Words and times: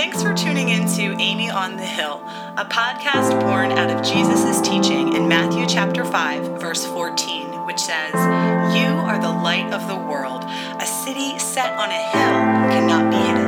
Thanks 0.00 0.22
for 0.22 0.32
tuning 0.32 0.70
in 0.70 0.88
to 0.94 1.14
Amy 1.20 1.50
on 1.50 1.76
the 1.76 1.84
Hill, 1.84 2.22
a 2.56 2.64
podcast 2.64 3.38
born 3.38 3.70
out 3.70 3.90
of 3.90 4.02
Jesus' 4.02 4.62
teaching 4.62 5.14
in 5.14 5.28
Matthew 5.28 5.66
chapter 5.66 6.06
5, 6.06 6.58
verse 6.58 6.86
14, 6.86 7.66
which 7.66 7.78
says, 7.78 8.14
You 8.74 8.88
are 8.96 9.20
the 9.20 9.28
light 9.28 9.70
of 9.74 9.86
the 9.88 9.96
world. 9.96 10.44
A 10.44 10.86
city 10.86 11.38
set 11.38 11.74
on 11.74 11.90
a 11.90 12.02
hill 12.12 12.32
cannot 12.72 13.10
be 13.10 13.18
hidden. 13.18 13.39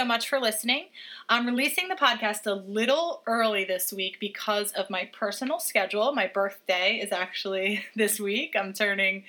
So 0.00 0.04
much 0.06 0.30
for 0.30 0.40
listening. 0.40 0.86
I'm 1.28 1.44
releasing 1.44 1.88
the 1.88 1.94
podcast 1.94 2.46
a 2.46 2.54
little 2.54 3.20
early 3.26 3.66
this 3.66 3.92
week 3.92 4.16
because 4.18 4.72
of 4.72 4.88
my 4.88 5.10
personal 5.12 5.58
schedule. 5.58 6.14
My 6.14 6.26
birthday 6.26 6.94
is 6.94 7.12
actually 7.12 7.84
this 7.94 8.18
week. 8.18 8.56
I'm 8.58 8.72
turning 8.72 9.24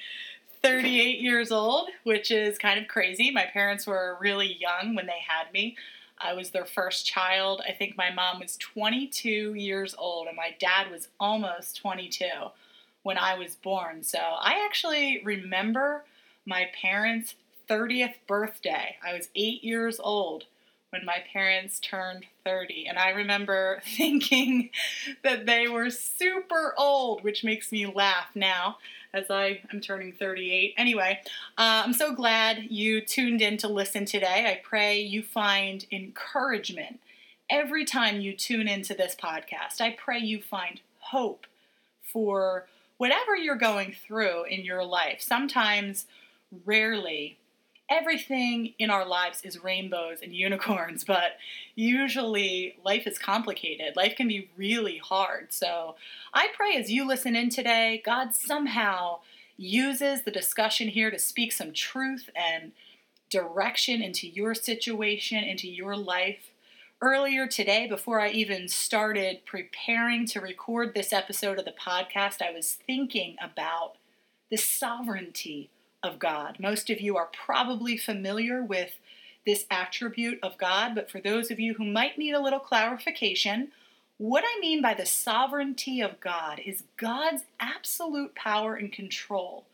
38 0.64 1.20
years 1.20 1.52
old, 1.52 1.90
which 2.06 2.32
is 2.32 2.58
kind 2.58 2.80
of 2.80 2.88
crazy. 2.88 3.32
My 3.32 3.48
parents 3.52 3.86
were 3.86 4.16
really 4.22 4.56
young 4.62 4.96
when 4.96 5.08
they 5.08 5.20
had 5.28 5.52
me. 5.52 5.76
I 6.18 6.36
was 6.36 6.52
their 6.52 6.64
first 6.64 7.06
child. 7.06 7.62
I 7.68 7.74
think 7.74 7.98
my 7.98 8.10
mom 8.10 8.40
was 8.40 8.56
22 8.56 9.56
years 9.56 9.94
old 9.98 10.28
and 10.28 10.38
my 10.38 10.56
dad 10.58 10.90
was 10.90 11.10
almost 11.20 11.76
22 11.82 12.28
when 13.04 13.18
I 13.18 13.38
was 13.38 13.56
born. 13.56 14.04
So 14.04 14.20
I 14.20 14.66
actually 14.66 15.22
remember 15.26 16.06
my 16.46 16.70
parents' 16.82 17.36
30th 17.70 18.16
birthday. 18.26 18.96
I 19.06 19.12
was 19.14 19.28
eight 19.36 19.66
years 19.66 20.00
old 20.00 20.46
when 20.92 21.06
my 21.06 21.24
parents 21.32 21.80
turned 21.80 22.26
30. 22.44 22.86
And 22.88 23.00
I 23.00 23.10
remember 23.10 23.82
thinking 23.98 24.70
that 25.24 25.46
they 25.46 25.68
were 25.68 25.90
super 25.90 26.74
old, 26.78 27.24
which 27.24 27.44
makes 27.44 27.72
me 27.72 27.86
laugh 27.86 28.28
now 28.36 28.78
as 29.14 29.30
I 29.30 29.62
am 29.74 29.82
turning 29.82 30.14
38. 30.14 30.74
Anyway, 30.78 31.20
uh, 31.58 31.84
I'm 31.86 31.94
so 31.94 32.14
glad 32.14 32.68
you 32.70 33.02
tuned 33.02 33.42
in 33.42 33.58
to 33.58 33.68
listen 33.68 34.06
today. 34.06 34.46
I 34.48 34.62
pray 34.64 35.02
you 35.02 35.24
find 35.24 35.86
encouragement 35.92 37.00
every 37.50 37.84
time 37.84 38.22
you 38.22 38.34
tune 38.34 38.68
into 38.68 38.94
this 38.94 39.16
podcast. 39.16 39.82
I 39.82 39.92
pray 39.92 40.20
you 40.20 40.42
find 40.42 40.80
hope 41.00 41.46
for 42.02 42.68
whatever 42.98 43.36
you're 43.36 43.56
going 43.56 43.94
through 44.08 44.44
in 44.46 44.64
your 44.64 44.84
life. 44.84 45.22
Sometimes, 45.22 46.06
rarely, 46.66 47.38
everything 47.92 48.74
in 48.80 48.90
our 48.90 49.06
lives 49.06 49.42
is 49.44 49.64
rainbows 49.64 50.20
and 50.24 50.34
unicorns, 50.34 51.04
but 51.08 51.38
usually 51.76 52.76
life 52.84 53.06
is 53.06 53.20
complicated. 53.20 53.96
Life 53.96 54.16
can 54.16 54.28
be 54.28 54.50
really 54.58 54.98
hard. 54.98 55.52
So 55.52 55.96
I 56.34 56.48
pray 56.56 56.78
as 56.78 56.90
you 56.90 57.06
listen 57.06 57.36
in 57.36 57.50
today, 57.50 58.02
God 58.04 58.34
somehow 58.34 59.20
uses 59.58 60.24
the 60.24 60.32
discussion 60.32 60.88
here 60.88 61.12
to 61.12 61.20
speak 61.20 61.52
some 61.52 61.74
truth 61.74 62.30
and 62.36 62.72
direction 63.30 64.02
into 64.02 64.28
your 64.28 64.56
situation, 64.56 65.44
into 65.44 65.70
your 65.70 65.96
life. 65.96 66.54
Earlier 67.04 67.48
today, 67.48 67.88
before 67.88 68.20
I 68.20 68.30
even 68.30 68.68
started 68.68 69.46
preparing 69.46 70.26
to 70.28 70.40
record 70.40 70.94
this 70.94 71.12
episode 71.12 71.58
of 71.58 71.66
the 71.66 71.74
podcast, 71.74 72.42
I 72.42 72.52
was 72.52 72.78
thinking 72.86 73.38
about 73.42 73.96
the 74.52 74.58
sovereignty 74.58 75.70
of 76.04 76.20
God. 76.20 76.58
Most 76.60 76.90
of 76.90 77.00
you 77.00 77.18
are 77.18 77.30
probably 77.32 77.98
familiar 77.98 78.64
with 78.64 78.94
this 79.46 79.66
attribute 79.72 80.40
of 80.44 80.58
God, 80.58 80.94
but 80.96 81.10
for 81.10 81.20
those 81.20 81.52
of 81.52 81.60
you 81.60 81.74
who 81.76 81.86
might 81.86 82.18
need 82.18 82.34
a 82.34 82.42
little 82.42 82.60
clarification, 82.60 83.72
what 84.18 84.44
I 84.46 84.60
mean 84.60 84.82
by 84.82 84.94
the 84.94 85.06
sovereignty 85.06 86.02
of 86.02 86.20
God 86.20 86.62
is 86.64 86.84
God's 86.98 87.44
absolute 87.60 88.36
power 88.36 88.76
and 88.76 88.92
control 88.92 89.66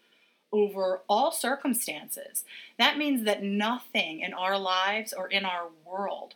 over 0.54 1.02
all 1.10 1.32
circumstances. 1.32 2.46
That 2.80 2.98
means 2.98 3.26
that 3.26 3.44
nothing 3.44 4.22
in 4.22 4.34
our 4.34 4.58
lives 4.58 5.12
or 5.12 5.28
in 5.28 5.44
our 5.44 5.68
world 5.86 6.36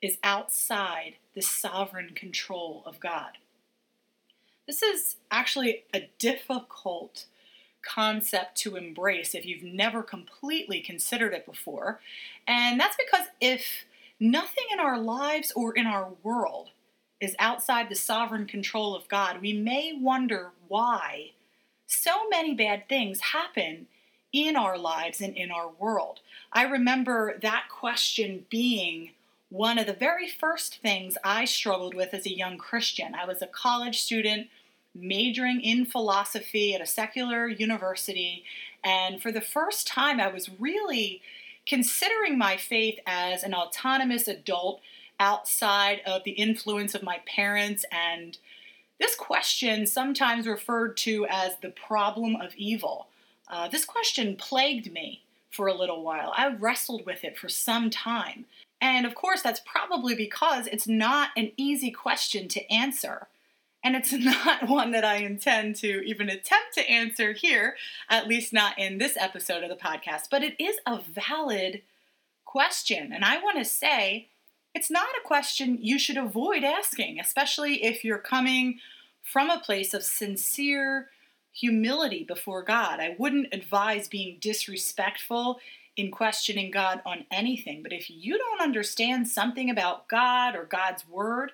is 0.00 0.16
outside 0.24 1.16
the 1.34 1.42
sovereign 1.42 2.12
control 2.14 2.82
of 2.86 2.98
God. 2.98 3.38
This 4.66 4.82
is 4.82 5.16
actually 5.30 5.84
a 5.92 6.08
difficult 6.18 7.26
concept 7.82 8.56
to 8.58 8.76
embrace 8.76 9.34
if 9.34 9.44
you've 9.44 9.62
never 9.62 10.02
completely 10.02 10.80
considered 10.80 11.32
it 11.32 11.46
before. 11.46 12.00
And 12.46 12.78
that's 12.78 12.96
because 12.96 13.26
if 13.40 13.84
nothing 14.18 14.64
in 14.72 14.80
our 14.80 14.98
lives 14.98 15.52
or 15.54 15.74
in 15.74 15.86
our 15.86 16.08
world 16.22 16.70
is 17.20 17.36
outside 17.38 17.88
the 17.88 17.94
sovereign 17.94 18.46
control 18.46 18.96
of 18.96 19.08
God, 19.08 19.40
we 19.40 19.52
may 19.52 19.92
wonder 19.92 20.50
why 20.68 21.30
so 21.86 22.28
many 22.28 22.54
bad 22.54 22.88
things 22.88 23.20
happen 23.20 23.86
in 24.32 24.56
our 24.56 24.78
lives 24.78 25.20
and 25.20 25.36
in 25.36 25.50
our 25.50 25.68
world. 25.78 26.20
I 26.52 26.64
remember 26.64 27.38
that 27.42 27.64
question 27.68 28.46
being 28.50 29.10
one 29.50 29.78
of 29.78 29.86
the 29.86 29.92
very 29.92 30.28
first 30.28 30.80
things 30.80 31.18
I 31.22 31.44
struggled 31.44 31.94
with 31.94 32.14
as 32.14 32.24
a 32.24 32.34
young 32.34 32.56
Christian. 32.56 33.14
I 33.14 33.26
was 33.26 33.42
a 33.42 33.46
college 33.46 34.00
student 34.00 34.48
majoring 34.94 35.60
in 35.60 35.86
philosophy 35.86 36.74
at 36.74 36.80
a 36.80 36.86
secular 36.86 37.48
university. 37.48 38.44
And 38.84 39.22
for 39.22 39.32
the 39.32 39.40
first 39.40 39.86
time, 39.86 40.20
I 40.20 40.28
was 40.28 40.50
really 40.58 41.22
considering 41.66 42.36
my 42.36 42.56
faith 42.56 42.98
as 43.06 43.42
an 43.42 43.54
autonomous 43.54 44.28
adult 44.28 44.80
outside 45.20 46.00
of 46.04 46.24
the 46.24 46.32
influence 46.32 46.94
of 46.94 47.02
my 47.02 47.20
parents. 47.26 47.84
And 47.92 48.36
this 48.98 49.14
question, 49.14 49.86
sometimes 49.86 50.46
referred 50.46 50.96
to 50.98 51.26
as 51.28 51.56
the 51.62 51.70
problem 51.70 52.36
of 52.36 52.54
evil, 52.56 53.06
uh, 53.48 53.68
this 53.68 53.84
question 53.84 54.36
plagued 54.36 54.92
me 54.92 55.22
for 55.50 55.66
a 55.68 55.74
little 55.74 56.02
while. 56.02 56.32
I 56.36 56.54
wrestled 56.54 57.06
with 57.06 57.24
it 57.24 57.38
for 57.38 57.48
some 57.48 57.90
time. 57.90 58.46
And 58.80 59.06
of 59.06 59.14
course, 59.14 59.42
that's 59.42 59.60
probably 59.64 60.14
because 60.14 60.66
it's 60.66 60.88
not 60.88 61.30
an 61.36 61.52
easy 61.56 61.90
question 61.90 62.48
to 62.48 62.72
answer. 62.72 63.28
And 63.84 63.96
it's 63.96 64.12
not 64.12 64.68
one 64.68 64.92
that 64.92 65.04
I 65.04 65.16
intend 65.16 65.76
to 65.76 66.02
even 66.06 66.28
attempt 66.28 66.74
to 66.74 66.88
answer 66.88 67.32
here, 67.32 67.76
at 68.08 68.28
least 68.28 68.52
not 68.52 68.78
in 68.78 68.98
this 68.98 69.16
episode 69.16 69.62
of 69.62 69.70
the 69.70 69.76
podcast, 69.76 70.28
but 70.30 70.42
it 70.42 70.54
is 70.62 70.76
a 70.86 71.00
valid 71.00 71.82
question. 72.44 73.12
And 73.12 73.24
I 73.24 73.42
want 73.42 73.58
to 73.58 73.64
say 73.64 74.28
it's 74.74 74.90
not 74.90 75.08
a 75.18 75.26
question 75.26 75.78
you 75.80 75.98
should 75.98 76.16
avoid 76.16 76.64
asking, 76.64 77.20
especially 77.20 77.84
if 77.84 78.04
you're 78.04 78.18
coming 78.18 78.78
from 79.22 79.50
a 79.50 79.60
place 79.60 79.94
of 79.94 80.02
sincere 80.02 81.08
humility 81.52 82.24
before 82.24 82.62
God. 82.62 82.98
I 82.98 83.14
wouldn't 83.18 83.52
advise 83.52 84.08
being 84.08 84.38
disrespectful 84.40 85.60
in 85.96 86.10
questioning 86.10 86.70
God 86.70 87.02
on 87.04 87.26
anything, 87.30 87.82
but 87.82 87.92
if 87.92 88.08
you 88.08 88.38
don't 88.38 88.62
understand 88.62 89.28
something 89.28 89.68
about 89.68 90.08
God 90.08 90.56
or 90.56 90.64
God's 90.64 91.06
Word, 91.06 91.52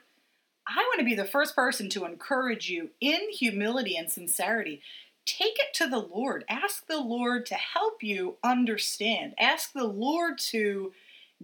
I 0.69 0.77
want 0.77 0.99
to 0.99 1.05
be 1.05 1.15
the 1.15 1.25
first 1.25 1.57
person 1.57 1.89
to 1.91 2.05
encourage 2.05 2.69
you 2.69 2.91
in 3.01 3.31
humility 3.31 3.97
and 3.97 4.11
sincerity. 4.11 4.83
Take 5.25 5.59
it 5.59 5.73
to 5.75 5.89
the 5.89 5.99
Lord. 5.99 6.45
Ask 6.49 6.87
the 6.87 7.01
Lord 7.01 7.47
to 7.47 7.55
help 7.55 8.03
you 8.03 8.37
understand. 8.45 9.35
Ask 9.39 9.73
the 9.73 9.85
Lord 9.85 10.39
to 10.51 10.93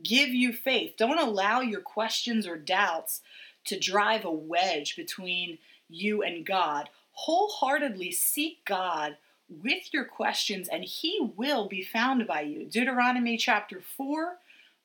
give 0.02 0.28
you 0.28 0.52
faith. 0.52 0.94
Don't 0.98 1.18
allow 1.18 1.60
your 1.60 1.80
questions 1.80 2.46
or 2.46 2.56
doubts 2.56 3.22
to 3.66 3.78
drive 3.78 4.24
a 4.24 4.30
wedge 4.30 4.94
between 4.94 5.58
you 5.88 6.22
and 6.22 6.44
God. 6.44 6.90
Wholeheartedly 7.12 8.12
seek 8.12 8.64
God 8.64 9.16
with 9.48 9.92
your 9.92 10.04
questions, 10.04 10.68
and 10.68 10.84
He 10.84 11.30
will 11.36 11.68
be 11.68 11.82
found 11.82 12.26
by 12.26 12.42
you. 12.42 12.64
Deuteronomy 12.64 13.36
chapter 13.36 13.80
4, 13.80 14.36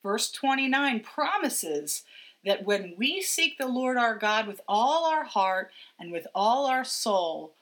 verse 0.04 0.32
29 0.32 1.00
promises 1.02 2.04
that 2.46 2.66
when 2.66 2.96
we 2.98 3.22
seek 3.22 3.58
the 3.58 3.68
Lord 3.68 3.98
our 3.98 4.16
God 4.16 4.48
with 4.48 4.62
all 4.68 5.06
our 5.06 5.24
heart 5.24 5.72
and 6.00 6.12
with 6.12 6.28
all 6.34 6.66
our 6.66 6.84
soul, 6.84 7.54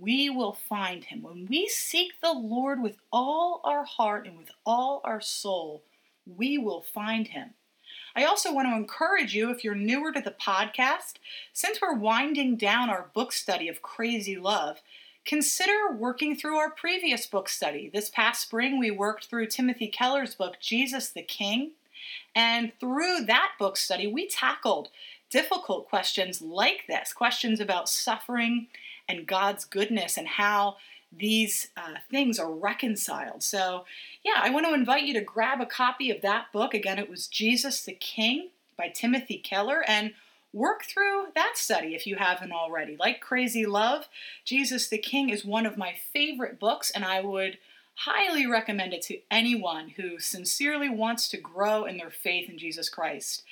we 0.00 0.30
will 0.30 0.52
find 0.52 1.04
him. 1.04 1.22
When 1.22 1.46
we 1.46 1.68
seek 1.68 2.12
the 2.22 2.32
Lord 2.32 2.82
with 2.82 2.96
all 3.12 3.60
our 3.64 3.84
heart 3.84 4.26
and 4.26 4.38
with 4.38 4.50
all 4.64 5.00
our 5.04 5.20
soul, 5.20 5.82
we 6.24 6.56
will 6.56 6.82
find 6.82 7.28
him. 7.28 7.50
I 8.14 8.24
also 8.24 8.52
want 8.52 8.68
to 8.68 8.76
encourage 8.76 9.34
you, 9.34 9.50
if 9.50 9.64
you're 9.64 9.74
newer 9.74 10.12
to 10.12 10.20
the 10.20 10.30
podcast, 10.30 11.14
since 11.52 11.80
we're 11.80 11.94
winding 11.94 12.56
down 12.56 12.90
our 12.90 13.10
book 13.14 13.32
study 13.32 13.68
of 13.68 13.82
Crazy 13.82 14.36
Love, 14.36 14.82
consider 15.24 15.92
working 15.92 16.36
through 16.36 16.56
our 16.56 16.70
previous 16.70 17.26
book 17.26 17.48
study. 17.48 17.90
This 17.92 18.10
past 18.10 18.42
spring, 18.42 18.78
we 18.78 18.90
worked 18.90 19.26
through 19.26 19.46
Timothy 19.46 19.88
Keller's 19.88 20.34
book, 20.34 20.56
Jesus 20.60 21.08
the 21.08 21.22
King. 21.22 21.72
And 22.34 22.72
through 22.78 23.24
that 23.26 23.52
book 23.58 23.76
study, 23.76 24.06
we 24.06 24.28
tackled 24.28 24.88
difficult 25.30 25.88
questions 25.88 26.42
like 26.42 26.86
this 26.86 27.12
questions 27.12 27.58
about 27.58 27.88
suffering 27.88 28.68
and 29.08 29.26
God's 29.26 29.64
goodness 29.64 30.16
and 30.16 30.28
how 30.28 30.76
these 31.16 31.68
uh, 31.76 31.96
things 32.10 32.38
are 32.38 32.50
reconciled. 32.50 33.42
So, 33.42 33.84
yeah, 34.24 34.40
I 34.42 34.50
want 34.50 34.66
to 34.66 34.74
invite 34.74 35.04
you 35.04 35.14
to 35.14 35.20
grab 35.20 35.60
a 35.60 35.66
copy 35.66 36.10
of 36.10 36.22
that 36.22 36.52
book. 36.52 36.72
Again, 36.74 36.98
it 36.98 37.10
was 37.10 37.26
Jesus 37.26 37.82
the 37.82 37.92
King 37.92 38.48
by 38.76 38.88
Timothy 38.88 39.38
Keller 39.38 39.84
and 39.86 40.12
work 40.52 40.84
through 40.84 41.26
that 41.34 41.52
study 41.56 41.94
if 41.94 42.06
you 42.06 42.16
haven't 42.16 42.52
already. 42.52 42.96
Like 42.98 43.20
Crazy 43.20 43.66
Love, 43.66 44.08
Jesus 44.44 44.88
the 44.88 44.98
King 44.98 45.28
is 45.30 45.44
one 45.44 45.66
of 45.66 45.78
my 45.78 45.94
favorite 46.12 46.58
books, 46.58 46.90
and 46.90 47.04
I 47.04 47.20
would 47.20 47.58
highly 47.94 48.46
recommend 48.46 48.92
it 48.92 49.02
to 49.02 49.18
anyone 49.30 49.90
who 49.90 50.18
sincerely 50.18 50.88
wants 50.88 51.28
to 51.28 51.36
grow 51.36 51.84
in 51.84 51.96
their 51.96 52.10
faith 52.10 52.48
in 52.48 52.58
Jesus 52.58 52.88
Christ. 52.88 53.42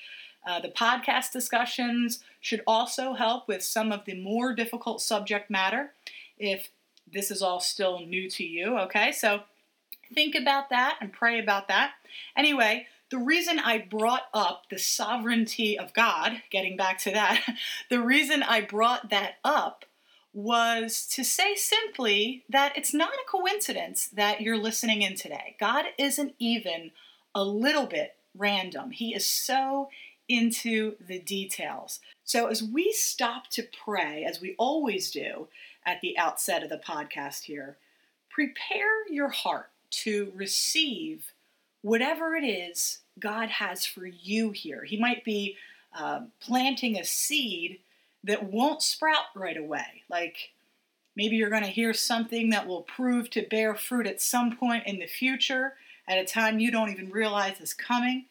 Uh, 0.46 0.58
the 0.60 0.68
podcast 0.68 1.32
discussions 1.32 2.24
should 2.40 2.62
also 2.66 3.12
help 3.12 3.46
with 3.46 3.62
some 3.62 3.92
of 3.92 4.04
the 4.06 4.20
more 4.20 4.54
difficult 4.54 5.02
subject 5.02 5.50
matter 5.50 5.92
if 6.38 6.70
this 7.12 7.30
is 7.30 7.42
all 7.42 7.60
still 7.60 8.00
new 8.00 8.28
to 8.30 8.44
you, 8.44 8.78
okay? 8.78 9.12
So 9.12 9.42
think 10.14 10.34
about 10.34 10.70
that 10.70 10.96
and 11.00 11.12
pray 11.12 11.38
about 11.38 11.68
that. 11.68 11.92
Anyway, 12.36 12.86
the 13.10 13.18
reason 13.18 13.58
I 13.58 13.78
brought 13.78 14.24
up 14.32 14.64
the 14.70 14.78
sovereignty 14.78 15.78
of 15.78 15.92
God, 15.92 16.42
getting 16.50 16.76
back 16.76 16.98
to 17.00 17.10
that, 17.10 17.42
the 17.90 18.00
reason 18.00 18.42
I 18.42 18.60
brought 18.60 19.10
that 19.10 19.34
up 19.44 19.84
was 20.32 21.06
to 21.08 21.24
say 21.24 21.54
simply 21.54 22.44
that 22.48 22.76
it's 22.76 22.94
not 22.94 23.12
a 23.12 23.30
coincidence 23.30 24.08
that 24.08 24.40
you're 24.40 24.56
listening 24.56 25.02
in 25.02 25.16
today. 25.16 25.56
God 25.58 25.86
isn't 25.98 26.34
even 26.38 26.92
a 27.34 27.42
little 27.42 27.86
bit 27.86 28.16
random, 28.36 28.92
He 28.92 29.14
is 29.14 29.26
so 29.26 29.88
into 30.28 30.94
the 31.00 31.18
details. 31.18 31.98
So, 32.24 32.46
as 32.46 32.62
we 32.62 32.92
stop 32.92 33.50
to 33.50 33.66
pray, 33.84 34.24
as 34.24 34.40
we 34.40 34.54
always 34.58 35.10
do 35.10 35.48
at 35.84 36.00
the 36.00 36.16
outset 36.16 36.62
of 36.62 36.68
the 36.68 36.78
podcast 36.78 37.44
here, 37.44 37.76
prepare 38.28 39.10
your 39.10 39.30
heart 39.30 39.70
to 39.90 40.32
receive 40.36 41.32
whatever 41.82 42.36
it 42.36 42.44
is 42.44 42.98
God 43.18 43.48
has 43.48 43.84
for 43.84 44.06
you 44.06 44.52
here. 44.52 44.84
He 44.84 44.96
might 44.96 45.24
be 45.24 45.56
uh, 45.98 46.20
planting 46.40 46.96
a 46.96 47.04
seed 47.04 47.80
that 48.24 48.44
won't 48.44 48.82
sprout 48.82 49.26
right 49.34 49.56
away. 49.56 50.02
Like 50.08 50.52
maybe 51.16 51.36
you're 51.36 51.50
going 51.50 51.64
to 51.64 51.68
hear 51.68 51.94
something 51.94 52.50
that 52.50 52.66
will 52.66 52.82
prove 52.82 53.30
to 53.30 53.46
bear 53.48 53.74
fruit 53.74 54.06
at 54.06 54.20
some 54.20 54.56
point 54.56 54.86
in 54.86 54.98
the 54.98 55.06
future, 55.06 55.74
at 56.08 56.18
a 56.18 56.24
time 56.24 56.58
you 56.58 56.70
don't 56.70 56.90
even 56.90 57.10
realize 57.10 57.60
is 57.60 57.74
coming. 57.74 58.26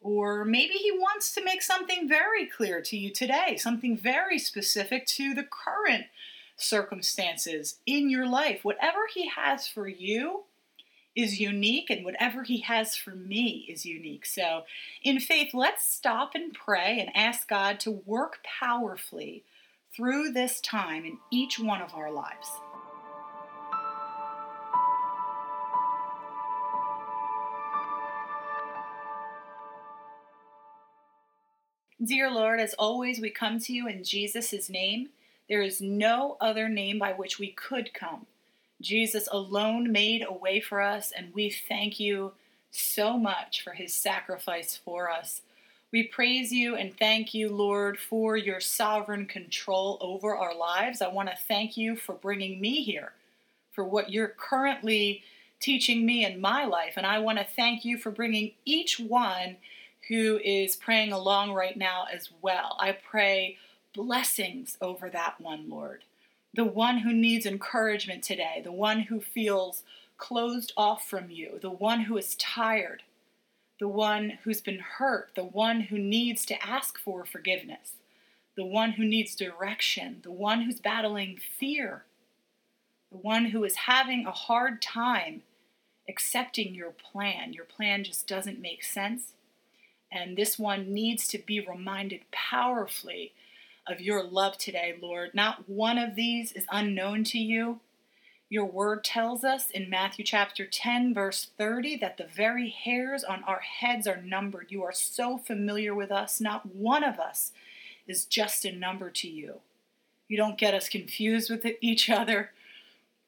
Or 0.00 0.44
maybe 0.44 0.74
he 0.74 0.92
wants 0.92 1.34
to 1.34 1.44
make 1.44 1.62
something 1.62 2.08
very 2.08 2.46
clear 2.46 2.80
to 2.82 2.96
you 2.96 3.10
today, 3.10 3.56
something 3.56 3.96
very 3.96 4.38
specific 4.38 5.06
to 5.08 5.34
the 5.34 5.44
current 5.44 6.04
circumstances 6.56 7.78
in 7.86 8.08
your 8.08 8.26
life. 8.26 8.64
Whatever 8.64 9.00
he 9.12 9.28
has 9.28 9.66
for 9.66 9.88
you, 9.88 10.44
is 11.18 11.40
unique, 11.40 11.90
and 11.90 12.04
whatever 12.04 12.44
He 12.44 12.60
has 12.60 12.94
for 12.94 13.10
me 13.10 13.66
is 13.68 13.84
unique. 13.84 14.24
So, 14.24 14.62
in 15.02 15.18
faith, 15.18 15.52
let's 15.52 15.84
stop 15.84 16.36
and 16.36 16.54
pray 16.54 17.00
and 17.00 17.10
ask 17.12 17.48
God 17.48 17.80
to 17.80 17.90
work 17.90 18.38
powerfully 18.60 19.42
through 19.92 20.30
this 20.30 20.60
time 20.60 21.04
in 21.04 21.18
each 21.32 21.58
one 21.58 21.82
of 21.82 21.92
our 21.92 22.12
lives. 22.12 22.48
Dear 32.00 32.30
Lord, 32.30 32.60
as 32.60 32.74
always, 32.74 33.20
we 33.20 33.30
come 33.30 33.58
to 33.58 33.72
you 33.72 33.88
in 33.88 34.04
Jesus' 34.04 34.70
name. 34.70 35.08
There 35.48 35.62
is 35.62 35.80
no 35.80 36.36
other 36.40 36.68
name 36.68 37.00
by 37.00 37.12
which 37.12 37.40
we 37.40 37.48
could 37.48 37.92
come. 37.92 38.28
Jesus 38.80 39.28
alone 39.30 39.90
made 39.90 40.24
a 40.26 40.32
way 40.32 40.60
for 40.60 40.80
us, 40.80 41.10
and 41.10 41.34
we 41.34 41.50
thank 41.50 41.98
you 41.98 42.32
so 42.70 43.18
much 43.18 43.62
for 43.62 43.72
his 43.72 43.92
sacrifice 43.92 44.76
for 44.76 45.10
us. 45.10 45.42
We 45.90 46.04
praise 46.04 46.52
you 46.52 46.76
and 46.76 46.96
thank 46.96 47.34
you, 47.34 47.48
Lord, 47.48 47.98
for 47.98 48.36
your 48.36 48.60
sovereign 48.60 49.26
control 49.26 49.98
over 50.00 50.36
our 50.36 50.54
lives. 50.54 51.00
I 51.00 51.08
want 51.08 51.30
to 51.30 51.36
thank 51.48 51.76
you 51.76 51.96
for 51.96 52.14
bringing 52.14 52.60
me 52.60 52.82
here, 52.82 53.12
for 53.72 53.84
what 53.84 54.12
you're 54.12 54.34
currently 54.36 55.22
teaching 55.60 56.06
me 56.06 56.24
in 56.24 56.40
my 56.40 56.64
life. 56.64 56.94
And 56.96 57.06
I 57.06 57.18
want 57.18 57.38
to 57.38 57.44
thank 57.44 57.84
you 57.84 57.98
for 57.98 58.10
bringing 58.10 58.52
each 58.64 59.00
one 59.00 59.56
who 60.08 60.38
is 60.44 60.76
praying 60.76 61.12
along 61.12 61.52
right 61.52 61.76
now 61.76 62.04
as 62.12 62.28
well. 62.42 62.76
I 62.78 62.92
pray 62.92 63.56
blessings 63.92 64.76
over 64.80 65.10
that 65.10 65.40
one, 65.40 65.68
Lord 65.68 66.04
the 66.58 66.64
one 66.64 66.98
who 66.98 67.12
needs 67.12 67.46
encouragement 67.46 68.20
today, 68.20 68.60
the 68.64 68.72
one 68.72 69.02
who 69.02 69.20
feels 69.20 69.84
closed 70.16 70.72
off 70.76 71.08
from 71.08 71.30
you, 71.30 71.56
the 71.62 71.70
one 71.70 72.00
who 72.00 72.16
is 72.16 72.34
tired, 72.34 73.04
the 73.78 73.86
one 73.86 74.38
who's 74.42 74.60
been 74.60 74.80
hurt, 74.80 75.30
the 75.36 75.44
one 75.44 75.82
who 75.82 75.96
needs 75.96 76.44
to 76.44 76.60
ask 76.60 76.98
for 76.98 77.24
forgiveness, 77.24 77.92
the 78.56 78.64
one 78.64 78.90
who 78.90 79.04
needs 79.04 79.36
direction, 79.36 80.18
the 80.24 80.32
one 80.32 80.62
who's 80.62 80.80
battling 80.80 81.38
fear, 81.38 82.02
the 83.12 83.18
one 83.18 83.44
who 83.44 83.62
is 83.62 83.76
having 83.76 84.26
a 84.26 84.32
hard 84.32 84.82
time 84.82 85.42
accepting 86.08 86.74
your 86.74 86.90
plan. 86.90 87.52
Your 87.52 87.66
plan 87.66 88.02
just 88.02 88.26
doesn't 88.26 88.60
make 88.60 88.82
sense. 88.82 89.34
And 90.10 90.36
this 90.36 90.58
one 90.58 90.92
needs 90.92 91.28
to 91.28 91.38
be 91.38 91.60
reminded 91.60 92.22
powerfully 92.32 93.32
of 93.90 94.00
your 94.00 94.22
love 94.22 94.58
today, 94.58 94.96
Lord. 95.00 95.30
Not 95.34 95.68
one 95.68 95.98
of 95.98 96.14
these 96.14 96.52
is 96.52 96.64
unknown 96.70 97.24
to 97.24 97.38
you. 97.38 97.80
Your 98.50 98.64
word 98.64 99.04
tells 99.04 99.44
us 99.44 99.70
in 99.70 99.90
Matthew 99.90 100.24
chapter 100.24 100.64
10, 100.66 101.12
verse 101.12 101.48
30, 101.58 101.96
that 101.98 102.16
the 102.16 102.26
very 102.26 102.70
hairs 102.70 103.22
on 103.22 103.44
our 103.44 103.60
heads 103.60 104.06
are 104.06 104.22
numbered. 104.22 104.68
You 104.70 104.82
are 104.84 104.92
so 104.92 105.36
familiar 105.36 105.94
with 105.94 106.10
us. 106.10 106.40
Not 106.40 106.64
one 106.74 107.04
of 107.04 107.18
us 107.18 107.52
is 108.06 108.24
just 108.24 108.64
a 108.64 108.72
number 108.72 109.10
to 109.10 109.28
you. 109.28 109.60
You 110.28 110.38
don't 110.38 110.58
get 110.58 110.74
us 110.74 110.88
confused 110.88 111.50
with 111.50 111.66
each 111.80 112.08
other. 112.08 112.52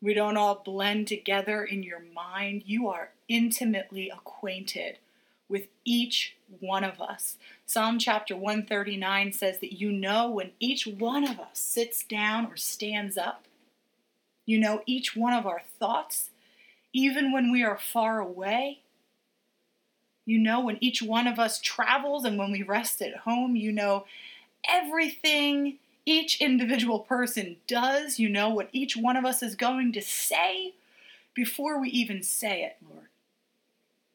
We 0.01 0.15
don't 0.15 0.39
all 0.39 0.63
blend 0.65 1.09
together 1.09 1.65
in 1.65 1.83
your 1.83 2.01
mind. 2.15 2.63
You 2.65 2.89
are 2.89 3.11
intimately 3.29 4.09
acquainted 4.09 4.99
with 5.51 5.67
each 5.85 6.37
one 6.61 6.85
of 6.85 7.01
us. 7.01 7.37
Psalm 7.67 7.99
chapter 7.99 8.37
139 8.37 9.33
says 9.33 9.59
that 9.59 9.73
you 9.73 9.93
know 9.93 10.31
when 10.31 10.53
each 10.61 10.87
one 10.87 11.25
of 11.25 11.39
us 11.39 11.59
sits 11.59 12.05
down 12.05 12.47
or 12.47 12.57
stands 12.57 13.19
up. 13.19 13.45
You 14.47 14.59
know 14.59 14.83
each 14.87 15.15
one 15.15 15.33
of 15.33 15.47
our 15.47 15.63
thoughts, 15.79 16.31
even 16.93 17.33
when 17.33 17.53
we 17.53 17.63
are 17.63 17.79
far 17.79 18.21
away. 18.21 18.81
You 20.25 20.39
know 20.39 20.61
when 20.61 20.79
each 20.81 21.03
one 21.03 21.27
of 21.27 21.39
us 21.39 21.61
travels 21.61 22.25
and 22.25 22.39
when 22.39 22.53
we 22.53 22.63
rest 22.63 23.03
at 23.03 23.19
home. 23.19 23.57
You 23.57 23.73
know 23.73 24.07
everything 24.69 25.79
each 26.07 26.41
individual 26.41 27.01
person 27.01 27.57
does. 27.67 28.19
You 28.19 28.29
know 28.29 28.49
what 28.49 28.69
each 28.73 28.97
one 28.97 29.17
of 29.17 29.25
us 29.25 29.43
is 29.43 29.55
going 29.57 29.93
to 29.93 30.03
say 30.03 30.75
before 31.35 31.81
we 31.81 31.89
even 31.91 32.23
say 32.23 32.63
it, 32.63 32.77
Lord. 32.89 33.07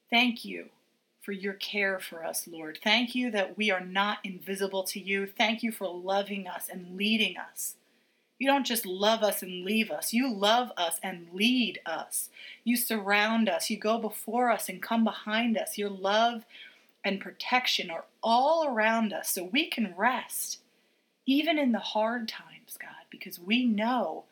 Thank 0.10 0.46
you 0.46 0.70
for 1.26 1.32
your 1.32 1.54
care 1.54 2.00
for 2.00 2.24
us, 2.24 2.48
Lord. 2.48 2.78
Thank 2.84 3.16
you 3.16 3.32
that 3.32 3.58
we 3.58 3.72
are 3.72 3.84
not 3.84 4.20
invisible 4.24 4.84
to 4.84 5.00
you. 5.00 5.26
Thank 5.26 5.64
you 5.64 5.72
for 5.72 5.88
loving 5.88 6.48
us 6.48 6.70
and 6.72 6.96
leading 6.96 7.36
us. 7.36 7.76
You 8.38 8.48
don't 8.48 8.66
just 8.66 8.86
love 8.86 9.24
us 9.24 9.42
and 9.42 9.66
leave 9.66 9.90
us, 9.90 10.14
you 10.14 10.32
love 10.32 10.72
us 10.78 11.00
and 11.02 11.28
lead 11.34 11.80
us. 11.86 12.30
You 12.64 12.78
surround 12.78 13.50
us, 13.50 13.70
you 13.70 13.78
go 13.78 13.98
before 13.98 14.52
us 14.52 14.70
and 14.70 14.82
come 14.82 15.04
behind 15.04 15.58
us. 15.58 15.78
Your 15.78 15.90
love 15.90 16.46
and 17.04 17.20
protection 17.20 17.90
are 17.90 18.06
all 18.22 18.68
around 18.68 19.12
us 19.12 19.30
so 19.30 19.46
we 19.46 19.68
can 19.68 19.96
rest, 19.98 20.60
even 21.26 21.58
in 21.58 21.72
the 21.72 21.80
hard 21.80 22.28
times, 22.28 22.78
God, 22.80 23.06
because 23.10 23.40
we 23.40 23.66
know 23.66 24.26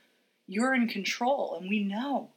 you're 0.47 0.75
in 0.75 0.87
control 0.87 1.55
and 1.59 1.69
we 1.69 1.83
know 1.83 2.29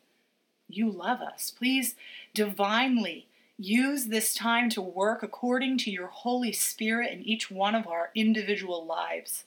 you 0.69 0.91
love 0.91 1.21
us. 1.21 1.51
Please 1.51 1.95
divinely 2.33 3.27
Use 3.59 4.07
this 4.07 4.35
time 4.35 4.69
to 4.71 4.83
work 4.83 5.23
according 5.23 5.79
to 5.79 5.91
your 5.91 6.09
Holy 6.09 6.53
Spirit 6.53 7.13
in 7.13 7.23
each 7.23 7.51
one 7.51 7.75
of 7.75 7.87
our 7.87 8.11
individual 8.15 8.85
lives. 8.85 9.45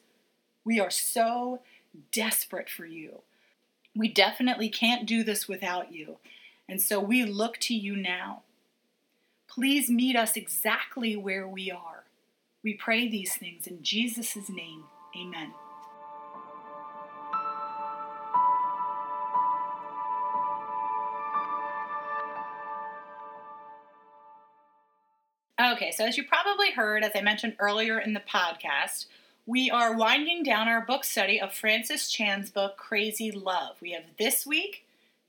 We 0.66 0.80
are 0.80 0.90
so 0.90 1.60
desperate 2.12 2.70
for 2.70 2.86
you. 2.86 3.22
We 3.96 4.08
definitely 4.08 4.70
can't 4.70 5.06
do 5.06 5.24
this 5.24 5.48
without 5.48 5.92
you, 5.92 6.18
and 6.68 6.82
so 6.82 7.00
we 7.00 7.24
look 7.24 7.58
to 7.60 7.76
you 7.76 7.96
now. 7.96 8.44
Please 9.48 9.90
meet 9.90 10.16
us 10.16 10.36
exactly 10.36 11.16
where 11.16 11.48
we 11.48 11.70
are. 11.70 12.04
We 12.64 12.74
pray 12.74 13.08
these 13.08 13.36
things 13.36 13.68
in 13.68 13.84
Jesus' 13.84 14.50
name. 14.50 14.86
Amen. 15.16 15.54
Okay, 25.60 25.92
so 25.92 26.06
as 26.06 26.16
you 26.16 26.24
probably 26.24 26.72
heard, 26.72 27.04
as 27.04 27.12
I 27.14 27.20
mentioned 27.22 27.58
earlier 27.60 28.00
in 28.00 28.14
the 28.14 28.22
podcast, 28.22 29.08
We 29.50 29.72
are 29.72 29.98
winding 29.98 30.44
down 30.44 30.68
our 30.68 30.86
book 30.86 31.04
study 31.04 31.42
of 31.42 31.52
Francis 31.52 32.08
Chan's 32.12 32.52
book, 32.52 32.78
Crazy 32.78 33.32
Love. 33.32 33.78
We 33.82 33.94
have 33.94 34.04
this 34.20 34.46
week 34.46 34.86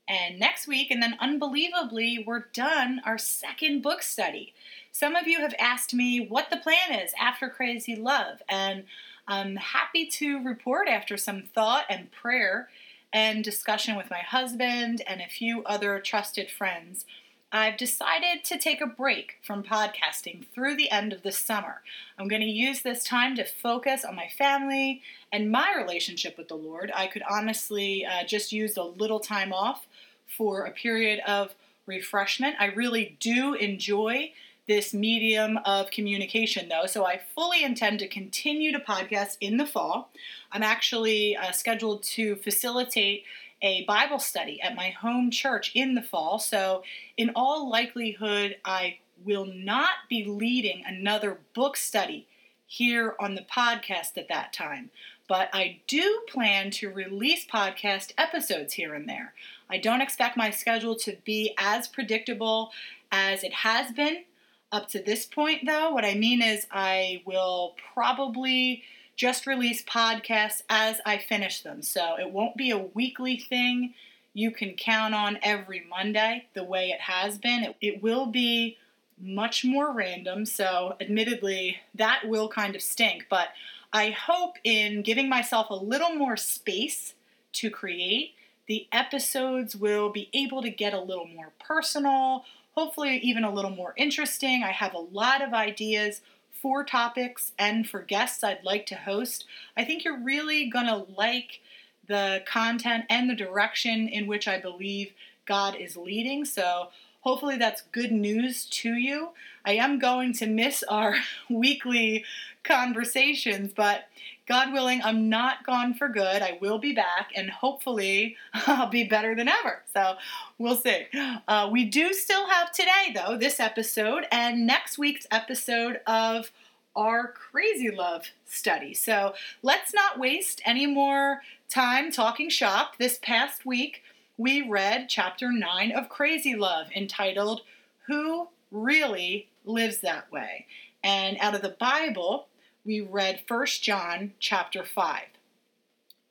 and 0.07 0.39
next 0.39 0.67
week, 0.67 0.91
and 0.91 1.01
then 1.01 1.17
unbelievably, 1.19 2.25
we're 2.27 2.45
done 2.53 3.01
our 3.03 3.17
second 3.17 3.81
book 3.81 4.03
study. 4.03 4.53
Some 4.91 5.15
of 5.15 5.25
you 5.25 5.39
have 5.39 5.55
asked 5.57 5.95
me 5.95 6.23
what 6.23 6.51
the 6.51 6.57
plan 6.57 6.99
is 7.03 7.13
after 7.19 7.49
Crazy 7.49 7.95
Love, 7.95 8.43
and 8.47 8.83
I'm 9.27 9.55
happy 9.55 10.05
to 10.05 10.43
report 10.43 10.87
after 10.87 11.17
some 11.17 11.41
thought 11.41 11.85
and 11.89 12.11
prayer 12.11 12.69
and 13.11 13.43
discussion 13.43 13.95
with 13.95 14.11
my 14.11 14.19
husband 14.19 15.01
and 15.07 15.19
a 15.19 15.27
few 15.27 15.63
other 15.63 15.99
trusted 15.99 16.51
friends. 16.51 17.05
I've 17.53 17.75
decided 17.75 18.45
to 18.45 18.57
take 18.57 18.79
a 18.79 18.85
break 18.85 19.37
from 19.43 19.61
podcasting 19.61 20.45
through 20.53 20.77
the 20.77 20.89
end 20.89 21.11
of 21.11 21.21
the 21.21 21.33
summer. 21.33 21.81
I'm 22.17 22.29
going 22.29 22.41
to 22.41 22.47
use 22.47 22.81
this 22.81 23.03
time 23.03 23.35
to 23.35 23.43
focus 23.43 24.05
on 24.05 24.15
my 24.15 24.29
family 24.37 25.01
and 25.33 25.51
my 25.51 25.73
relationship 25.75 26.37
with 26.37 26.47
the 26.47 26.55
Lord. 26.55 26.93
I 26.95 27.07
could 27.07 27.23
honestly 27.29 28.05
uh, 28.05 28.23
just 28.25 28.53
use 28.53 28.77
a 28.77 28.83
little 28.83 29.19
time 29.19 29.51
off 29.51 29.85
for 30.27 30.63
a 30.63 30.71
period 30.71 31.19
of 31.27 31.53
refreshment. 31.85 32.55
I 32.57 32.67
really 32.67 33.17
do 33.19 33.53
enjoy 33.53 34.31
this 34.65 34.93
medium 34.93 35.57
of 35.65 35.91
communication, 35.91 36.69
though, 36.69 36.85
so 36.85 37.05
I 37.05 37.19
fully 37.35 37.65
intend 37.65 37.99
to 37.99 38.07
continue 38.07 38.71
to 38.71 38.79
podcast 38.79 39.35
in 39.41 39.57
the 39.57 39.65
fall. 39.65 40.09
I'm 40.53 40.63
actually 40.63 41.35
uh, 41.35 41.51
scheduled 41.51 42.03
to 42.03 42.37
facilitate 42.37 43.25
a 43.61 43.83
Bible 43.85 44.19
study 44.19 44.61
at 44.61 44.75
my 44.75 44.89
home 44.89 45.31
church 45.31 45.71
in 45.75 45.95
the 45.95 46.01
fall, 46.01 46.39
so 46.39 46.83
in 47.17 47.31
all 47.35 47.69
likelihood, 47.69 48.57
I 48.65 48.97
will 49.23 49.45
not 49.45 49.89
be 50.09 50.23
leading 50.23 50.83
another 50.85 51.39
book 51.53 51.77
study 51.77 52.27
here 52.65 53.15
on 53.19 53.35
the 53.35 53.41
podcast 53.41 54.17
at 54.17 54.29
that 54.29 54.53
time. 54.53 54.89
But 55.27 55.49
I 55.53 55.79
do 55.87 56.21
plan 56.27 56.71
to 56.71 56.91
release 56.91 57.45
podcast 57.45 58.13
episodes 58.17 58.73
here 58.73 58.93
and 58.93 59.07
there. 59.07 59.33
I 59.69 59.77
don't 59.77 60.01
expect 60.01 60.35
my 60.35 60.49
schedule 60.49 60.95
to 60.97 61.15
be 61.23 61.53
as 61.57 61.87
predictable 61.87 62.71
as 63.11 63.43
it 63.43 63.53
has 63.53 63.91
been 63.91 64.23
up 64.71 64.89
to 64.89 65.01
this 65.01 65.25
point, 65.25 65.65
though. 65.65 65.91
What 65.91 66.05
I 66.05 66.15
mean 66.15 66.41
is, 66.41 66.65
I 66.71 67.21
will 67.25 67.75
probably 67.93 68.83
just 69.21 69.45
release 69.45 69.83
podcasts 69.83 70.63
as 70.67 70.99
I 71.05 71.19
finish 71.19 71.61
them. 71.61 71.83
So 71.83 72.15
it 72.19 72.31
won't 72.31 72.57
be 72.57 72.71
a 72.71 72.79
weekly 72.79 73.37
thing 73.37 73.93
you 74.33 74.49
can 74.49 74.73
count 74.73 75.13
on 75.13 75.37
every 75.43 75.85
Monday 75.87 76.47
the 76.55 76.63
way 76.63 76.89
it 76.89 77.01
has 77.01 77.37
been. 77.37 77.63
It, 77.63 77.75
it 77.81 78.01
will 78.01 78.25
be 78.25 78.79
much 79.21 79.63
more 79.63 79.93
random. 79.93 80.47
So, 80.47 80.95
admittedly, 80.99 81.77
that 81.93 82.23
will 82.25 82.49
kind 82.49 82.75
of 82.75 82.81
stink. 82.81 83.27
But 83.29 83.49
I 83.93 84.09
hope 84.09 84.55
in 84.63 85.03
giving 85.03 85.29
myself 85.29 85.69
a 85.69 85.75
little 85.75 86.15
more 86.15 86.35
space 86.35 87.13
to 87.53 87.69
create 87.69 88.33
the 88.65 88.87
episodes 88.91 89.75
will 89.75 90.09
be 90.09 90.29
able 90.33 90.63
to 90.63 90.71
get 90.71 90.95
a 90.95 90.99
little 90.99 91.27
more 91.27 91.51
personal, 91.59 92.45
hopefully, 92.71 93.17
even 93.17 93.43
a 93.43 93.53
little 93.53 93.69
more 93.69 93.93
interesting. 93.97 94.63
I 94.63 94.71
have 94.71 94.95
a 94.95 94.99
lot 94.99 95.43
of 95.43 95.53
ideas 95.53 96.21
for 96.61 96.83
topics 96.83 97.51
and 97.57 97.87
for 97.89 98.01
guests 98.01 98.43
I'd 98.43 98.63
like 98.63 98.85
to 98.87 98.95
host. 98.95 99.45
I 99.75 99.83
think 99.83 100.03
you're 100.03 100.23
really 100.23 100.69
going 100.69 100.85
to 100.87 101.05
like 101.17 101.61
the 102.07 102.43
content 102.45 103.05
and 103.09 103.29
the 103.29 103.35
direction 103.35 104.07
in 104.07 104.27
which 104.27 104.47
I 104.47 104.59
believe 104.59 105.13
God 105.45 105.75
is 105.75 105.97
leading. 105.97 106.45
So, 106.45 106.89
hopefully, 107.21 107.57
that's 107.57 107.83
good 107.91 108.11
news 108.11 108.65
to 108.65 108.93
you. 108.93 109.29
I 109.65 109.73
am 109.73 109.99
going 109.99 110.33
to 110.33 110.47
miss 110.47 110.83
our 110.83 111.15
weekly 111.49 112.25
conversations, 112.63 113.73
but 113.73 114.05
God 114.47 114.73
willing, 114.73 115.01
I'm 115.01 115.29
not 115.29 115.65
gone 115.65 115.93
for 115.93 116.09
good. 116.09 116.41
I 116.41 116.57
will 116.59 116.77
be 116.77 116.93
back, 116.93 117.31
and 117.35 117.49
hopefully, 117.49 118.35
I'll 118.53 118.89
be 118.89 119.05
better 119.05 119.33
than 119.33 119.47
ever. 119.47 119.83
So 119.93 120.15
we'll 120.57 120.75
see. 120.75 121.07
Uh, 121.47 121.69
we 121.71 121.85
do 121.85 122.13
still 122.13 122.47
have 122.47 122.71
today, 122.71 123.13
though, 123.15 123.37
this 123.37 123.59
episode 123.59 124.25
and 124.31 124.67
next 124.67 124.97
week's 124.97 125.25
episode 125.31 126.01
of 126.05 126.51
our 126.95 127.27
Crazy 127.27 127.91
Love 127.91 128.25
study. 128.45 128.93
So 128.93 129.33
let's 129.63 129.93
not 129.93 130.19
waste 130.19 130.61
any 130.65 130.85
more 130.85 131.41
time 131.69 132.11
talking 132.11 132.49
shop. 132.49 132.97
This 132.97 133.17
past 133.21 133.65
week, 133.65 134.03
we 134.37 134.67
read 134.67 135.09
chapter 135.09 135.51
9 135.51 135.91
of 135.91 136.09
Crazy 136.09 136.55
Love 136.55 136.87
entitled, 136.95 137.61
Who 138.07 138.47
Really 138.71 139.49
Lives 139.65 140.01
That 140.01 140.31
Way? 140.31 140.65
And 141.03 141.37
out 141.39 141.55
of 141.55 141.61
the 141.61 141.75
Bible, 141.79 142.47
we 142.85 143.01
read 143.01 143.41
1 143.47 143.65
John 143.81 144.33
chapter 144.39 144.83
5. 144.83 145.21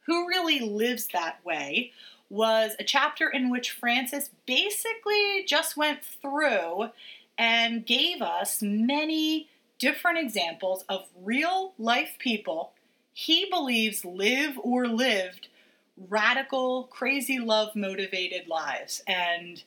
Who 0.07 0.29
Really 0.29 0.61
Lives 0.61 1.09
That 1.13 1.45
Way 1.45 1.93
was 2.29 2.73
a 2.79 2.85
chapter 2.85 3.29
in 3.29 3.51
which 3.51 3.71
Francis 3.71 4.31
basically 4.47 5.45
just 5.47 5.77
went 5.77 6.01
through 6.05 6.91
and 7.37 7.87
gave 7.87 8.23
us 8.23 8.63
many 8.63 9.49
different 9.79 10.19
examples 10.19 10.85
of 10.89 11.07
real 11.23 11.73
life 11.79 12.17
people 12.19 12.73
he 13.13 13.47
believes 13.51 14.05
live 14.05 14.59
or 14.63 14.87
lived 14.87 15.49
radical, 16.09 16.85
crazy 16.85 17.39
love 17.39 17.77
motivated 17.77 18.49
lives. 18.49 19.03
And 19.07 19.63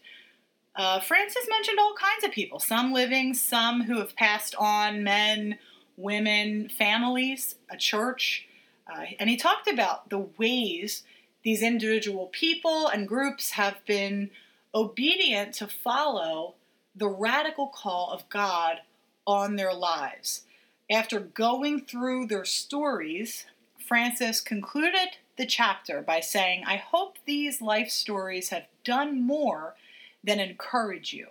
uh, 0.76 1.00
Francis 1.00 1.48
mentioned 1.50 1.80
all 1.80 1.94
kinds 1.96 2.24
of 2.24 2.32
people, 2.32 2.60
some 2.60 2.92
living, 2.92 3.34
some 3.34 3.84
who 3.84 4.00
have 4.00 4.16
passed 4.16 4.56
on, 4.56 5.04
men, 5.04 5.60
women, 5.98 6.70
families, 6.70 7.56
a 7.70 7.78
church. 7.78 8.48
Uh, 8.92 9.06
and 9.20 9.30
he 9.30 9.38
talked 9.38 9.68
about 9.68 10.10
the 10.10 10.28
ways 10.38 11.04
these 11.44 11.62
individual 11.62 12.28
people 12.28 12.88
and 12.88 13.08
groups 13.08 13.52
have 13.52 13.86
been 13.86 14.32
obedient 14.74 15.54
to 15.54 15.68
follow 15.68 16.56
the 16.96 17.08
radical 17.08 17.68
call 17.68 18.12
of 18.12 18.28
God 18.30 18.82
on 19.28 19.56
their 19.56 19.74
lives. 19.74 20.44
After 20.90 21.20
going 21.20 21.82
through 21.82 22.28
their 22.28 22.46
stories, 22.46 23.46
Francis 23.78 24.42
concluded 24.42 25.18
the 25.38 25.46
chapter 25.46 26.02
by 26.02 26.20
saying, 26.20 26.64
I 26.66 26.78
hope 26.78 27.18
these 27.26 27.62
life 27.62 27.90
stories 27.90 28.50
have 28.50 28.66
done 28.84 29.22
more 29.22 29.76
than 30.24 30.40
encourage 30.40 31.14
you. 31.14 31.30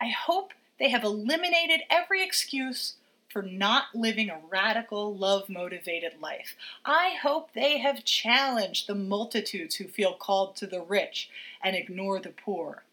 I 0.00 0.08
hope 0.08 0.52
they 0.78 0.90
have 0.90 1.04
eliminated 1.04 1.82
every 1.90 2.22
excuse 2.22 2.94
for 3.28 3.42
not 3.42 3.94
living 3.94 4.30
a 4.30 4.40
radical, 4.50 5.14
love 5.14 5.48
motivated 5.48 6.14
life. 6.20 6.56
I 6.84 7.16
hope 7.22 7.52
they 7.52 7.78
have 7.78 8.04
challenged 8.04 8.86
the 8.86 8.94
multitudes 8.94 9.76
who 9.76 9.86
feel 9.86 10.14
called 10.14 10.56
to 10.56 10.66
the 10.66 10.80
rich 10.80 11.28
and 11.62 11.76
ignore 11.76 12.20
the 12.20 12.30
poor. 12.30 12.84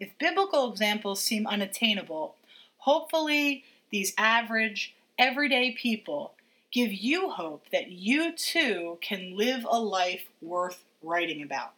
If 0.00 0.16
biblical 0.18 0.70
examples 0.70 1.20
seem 1.20 1.46
unattainable, 1.46 2.36
hopefully 2.78 3.64
these 3.90 4.14
average, 4.16 4.94
everyday 5.18 5.72
people 5.72 6.32
give 6.72 6.92
you 6.92 7.30
hope 7.30 7.66
that 7.70 7.90
you 7.90 8.32
too 8.32 8.98
can 9.00 9.36
live 9.36 9.66
a 9.68 9.78
life 9.78 10.28
worth 10.40 10.84
writing 11.02 11.42
about. 11.42 11.74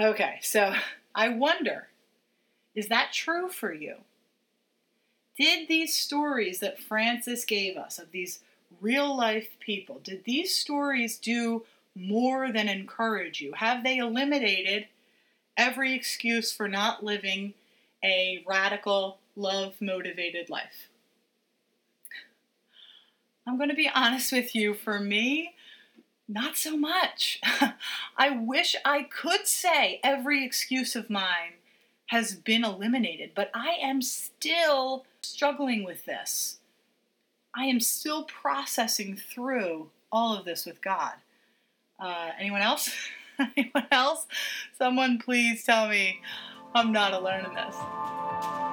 Okay, 0.00 0.38
so 0.42 0.74
I 1.14 1.28
wonder 1.30 1.88
is 2.74 2.88
that 2.88 3.10
true 3.12 3.48
for 3.48 3.72
you? 3.72 3.94
Did 5.38 5.66
these 5.66 5.94
stories 5.94 6.60
that 6.60 6.78
Francis 6.78 7.46
gave 7.46 7.78
us 7.78 7.98
of 7.98 8.10
these 8.10 8.40
real 8.80 9.16
life 9.16 9.48
people, 9.60 10.00
did 10.02 10.24
these 10.24 10.56
stories 10.56 11.16
do 11.16 11.64
more 11.94 12.52
than 12.52 12.68
encourage 12.68 13.40
you? 13.40 13.54
Have 13.54 13.82
they 13.82 13.98
eliminated 13.98 14.88
every 15.56 15.94
excuse 15.94 16.52
for 16.52 16.68
not 16.68 17.02
living 17.02 17.54
a 18.04 18.44
radical, 18.46 19.18
love 19.36 19.74
motivated 19.80 20.50
life? 20.50 20.88
I'm 23.46 23.56
going 23.56 23.68
to 23.68 23.76
be 23.76 23.90
honest 23.94 24.32
with 24.32 24.54
you, 24.54 24.74
for 24.74 24.98
me, 24.98 25.54
not 26.28 26.56
so 26.56 26.76
much. 26.76 27.40
I 28.16 28.30
wish 28.30 28.74
I 28.84 29.04
could 29.04 29.46
say 29.46 30.00
every 30.02 30.44
excuse 30.44 30.96
of 30.96 31.08
mine 31.08 31.54
has 32.06 32.34
been 32.34 32.64
eliminated, 32.64 33.32
but 33.34 33.50
I 33.54 33.76
am 33.80 34.02
still 34.02 35.04
struggling 35.22 35.84
with 35.84 36.04
this. 36.04 36.58
I 37.54 37.64
am 37.64 37.80
still 37.80 38.24
processing 38.24 39.16
through 39.16 39.90
all 40.10 40.36
of 40.36 40.44
this 40.44 40.66
with 40.66 40.82
God. 40.82 41.12
Uh, 41.98 42.30
anyone 42.38 42.62
else? 42.62 42.90
anyone 43.56 43.86
else? 43.90 44.26
Someone 44.76 45.18
please 45.18 45.64
tell 45.64 45.88
me 45.88 46.20
I'm 46.74 46.92
not 46.92 47.12
alone 47.12 47.46
in 47.46 47.54
this. 47.54 48.65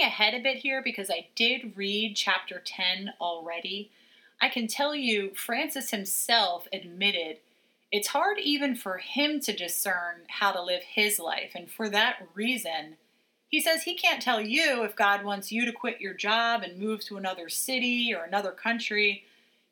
Ahead 0.00 0.34
a 0.34 0.42
bit 0.42 0.58
here 0.58 0.82
because 0.82 1.10
I 1.10 1.28
did 1.34 1.76
read 1.76 2.16
chapter 2.16 2.60
10 2.64 3.12
already. 3.20 3.90
I 4.40 4.48
can 4.48 4.66
tell 4.66 4.94
you, 4.94 5.32
Francis 5.34 5.90
himself 5.90 6.66
admitted 6.72 7.38
it's 7.90 8.08
hard 8.08 8.38
even 8.38 8.74
for 8.74 8.98
him 8.98 9.40
to 9.40 9.56
discern 9.56 10.22
how 10.28 10.52
to 10.52 10.62
live 10.62 10.82
his 10.82 11.18
life. 11.18 11.52
And 11.54 11.70
for 11.70 11.88
that 11.88 12.28
reason, 12.34 12.96
he 13.48 13.60
says 13.60 13.82
he 13.82 13.94
can't 13.94 14.20
tell 14.20 14.42
you 14.42 14.84
if 14.84 14.94
God 14.94 15.24
wants 15.24 15.50
you 15.50 15.64
to 15.64 15.72
quit 15.72 16.00
your 16.00 16.12
job 16.12 16.62
and 16.62 16.78
move 16.78 17.00
to 17.06 17.16
another 17.16 17.48
city 17.48 18.12
or 18.14 18.24
another 18.24 18.50
country, 18.50 19.24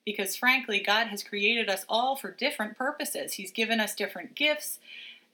because 0.06 0.34
frankly, 0.34 0.80
God 0.80 1.08
has 1.08 1.22
created 1.22 1.68
us 1.68 1.84
all 1.88 2.16
for 2.16 2.30
different 2.30 2.78
purposes. 2.78 3.34
He's 3.34 3.50
given 3.50 3.80
us 3.80 3.94
different 3.94 4.34
gifts 4.34 4.78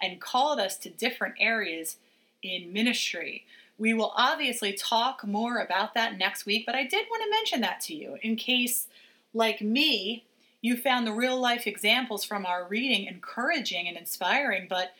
and 0.00 0.20
called 0.20 0.58
us 0.58 0.76
to 0.78 0.90
different 0.90 1.36
areas 1.38 1.98
in 2.42 2.72
ministry. 2.72 3.44
We 3.82 3.94
will 3.94 4.12
obviously 4.14 4.74
talk 4.74 5.26
more 5.26 5.58
about 5.58 5.94
that 5.94 6.16
next 6.16 6.46
week, 6.46 6.66
but 6.66 6.76
I 6.76 6.84
did 6.84 7.04
want 7.10 7.24
to 7.24 7.30
mention 7.30 7.62
that 7.62 7.80
to 7.80 7.94
you 7.96 8.16
in 8.22 8.36
case, 8.36 8.86
like 9.34 9.60
me, 9.60 10.22
you 10.60 10.76
found 10.76 11.04
the 11.04 11.12
real 11.12 11.36
life 11.36 11.66
examples 11.66 12.22
from 12.22 12.46
our 12.46 12.64
reading 12.64 13.06
encouraging 13.06 13.88
and 13.88 13.96
inspiring, 13.96 14.68
but 14.70 14.94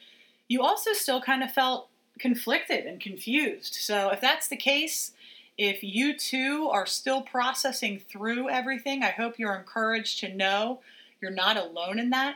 you 0.49 0.63
also 0.63 0.95
still 0.95 1.23
kind 1.23 1.45
of 1.45 1.53
felt 1.53 1.91
conflicted 2.19 2.85
and 2.85 3.01
confused. 3.01 3.77
So, 3.77 4.11
if 4.11 4.21
that's 4.21 4.49
the 4.49 4.57
case, 4.57 5.13
if 5.57 5.85
you 5.85 6.19
too 6.19 6.69
are 6.69 6.85
still 6.85 7.23
processing 7.23 8.01
through 8.01 8.51
everything, 8.51 9.05
I 9.05 9.11
hope 9.11 9.39
you're 9.39 9.55
encouraged 9.55 10.19
to 10.19 10.35
know 10.35 10.81
you're 11.21 11.31
not 11.31 11.57
alone 11.57 12.01
in 12.01 12.11
that. 12.11 12.35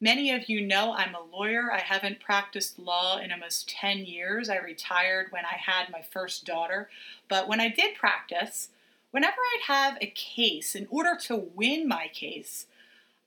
Many 0.00 0.32
of 0.32 0.48
you 0.48 0.60
know 0.60 0.92
I'm 0.92 1.14
a 1.14 1.36
lawyer. 1.36 1.72
I 1.72 1.78
haven't 1.78 2.20
practiced 2.20 2.78
law 2.78 3.18
in 3.18 3.30
almost 3.30 3.68
10 3.68 4.04
years. 4.04 4.48
I 4.48 4.58
retired 4.58 5.28
when 5.30 5.44
I 5.44 5.56
had 5.56 5.90
my 5.90 6.02
first 6.02 6.44
daughter. 6.44 6.90
But 7.28 7.48
when 7.48 7.60
I 7.60 7.68
did 7.68 7.94
practice, 7.94 8.68
whenever 9.12 9.36
I'd 9.38 9.62
have 9.66 9.98
a 10.00 10.06
case, 10.06 10.74
in 10.74 10.86
order 10.90 11.16
to 11.22 11.36
win 11.36 11.86
my 11.86 12.08
case, 12.12 12.66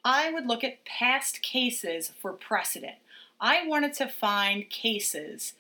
I 0.04 0.32
would 0.32 0.46
look 0.46 0.64
at 0.64 0.86
past 0.86 1.42
cases 1.42 2.12
for 2.22 2.34
precedent. 2.34 2.98
I 3.40 3.66
wanted 3.66 3.94
to 3.94 4.08
find 4.08 4.70
cases 4.70 5.54